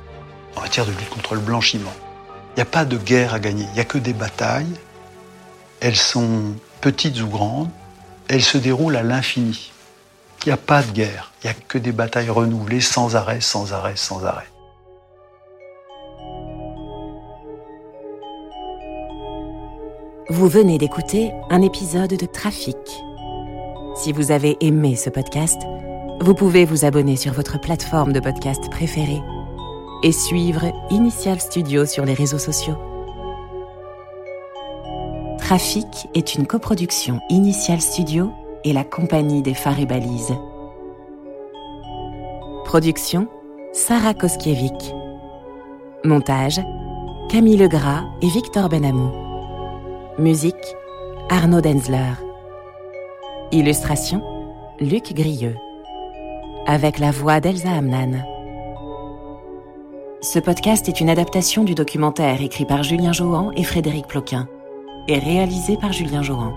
en 0.57 0.63
matière 0.63 0.85
de 0.85 0.91
lutte 0.91 1.11
contre 1.11 1.37
le 1.37 1.41
blanchiment, 1.41 1.95
il 2.51 2.57
n'y 2.57 2.63
a 2.63 2.67
pas 2.67 2.85
de 2.85 2.97
guerre 2.97 3.35
à 3.35 3.39
gagner, 3.39 3.67
il 3.71 3.75
n'y 3.75 3.81
a 3.81 3.85
que 3.85 3.99
des 3.99 4.15
batailles. 4.15 4.75
Elles 5.79 5.95
sont 5.95 6.57
petites 6.81 7.23
ou 7.23 7.29
grandes, 7.29 7.71
elles 8.27 8.43
se 8.43 8.59
déroulent 8.59 8.97
à 8.97 9.05
l'infini. 9.05 9.71
Il 10.45 10.51
n'y 10.51 10.53
a 10.53 10.59
pas 10.59 10.83
de 10.83 10.91
guerre, 10.91 11.33
il 11.43 11.47
n'y 11.47 11.51
a 11.51 11.55
que 11.55 11.79
des 11.79 11.93
batailles 11.93 12.29
renouvelées 12.29 12.83
sans 12.83 13.17
arrêt, 13.17 13.41
sans 13.41 13.73
arrêt, 13.73 13.97
sans 13.97 14.27
arrêt. 14.27 14.45
Vous 20.29 20.49
venez 20.49 20.77
d'écouter 20.77 21.33
un 21.49 21.63
épisode 21.63 22.11
de 22.11 22.27
Trafic. 22.27 22.77
Si 23.97 24.13
vous 24.13 24.33
avez 24.33 24.59
aimé 24.61 24.97
ce 24.97 25.09
podcast, 25.09 25.63
vous 26.21 26.35
pouvez 26.35 26.67
vous 26.67 26.85
abonner 26.85 27.17
sur 27.17 27.33
votre 27.33 27.59
plateforme 27.59 28.13
de 28.13 28.21
podcast 28.21 28.71
préférée 28.71 29.23
et 30.03 30.13
suivre 30.13 30.73
Initial 30.91 31.41
Studio 31.41 31.87
sur 31.87 32.05
les 32.05 32.15
réseaux 32.15 32.39
sociaux. 32.39 32.77
Trafic 35.39 36.09
est 36.15 36.35
une 36.35 36.47
coproduction 36.47 37.21
Initial 37.31 37.81
Studio 37.81 38.31
et 38.65 38.73
la 38.73 38.85
compagnie 38.85 39.43
des 39.43 39.55
phares 39.55 39.81
et 39.81 39.87
balises. 39.87 40.35
Production 42.65 43.29
Sarah 43.73 44.15
Koskiewicz. 44.15 44.93
Montage 46.05 46.61
Camille 47.29 47.57
Legras 47.57 48.05
et 48.23 48.29
Victor 48.29 48.69
Benamou. 48.69 49.11
Musique 50.19 50.55
Arnaud 51.29 51.61
Denzler. 51.61 52.15
Illustration 53.53 54.23
Luc 54.81 55.13
Grieux. 55.13 55.57
Avec 56.67 56.99
la 56.99 57.11
voix 57.11 57.41
d'Elsa 57.41 57.73
Amnan. 57.73 58.25
Ce 60.21 60.39
podcast 60.39 60.89
est 60.89 61.01
une 61.01 61.11
adaptation 61.11 61.65
du 61.65 61.75
documentaire 61.75 62.41
écrit 62.41 62.65
par 62.65 62.83
Julien 62.83 63.13
Johan 63.13 63.51
et 63.57 63.63
Frédéric 63.63 64.07
Ploquin 64.07 64.49
et 65.07 65.19
réalisé 65.19 65.77
par 65.77 65.93
Julien 65.93 66.23
Johan. 66.23 66.53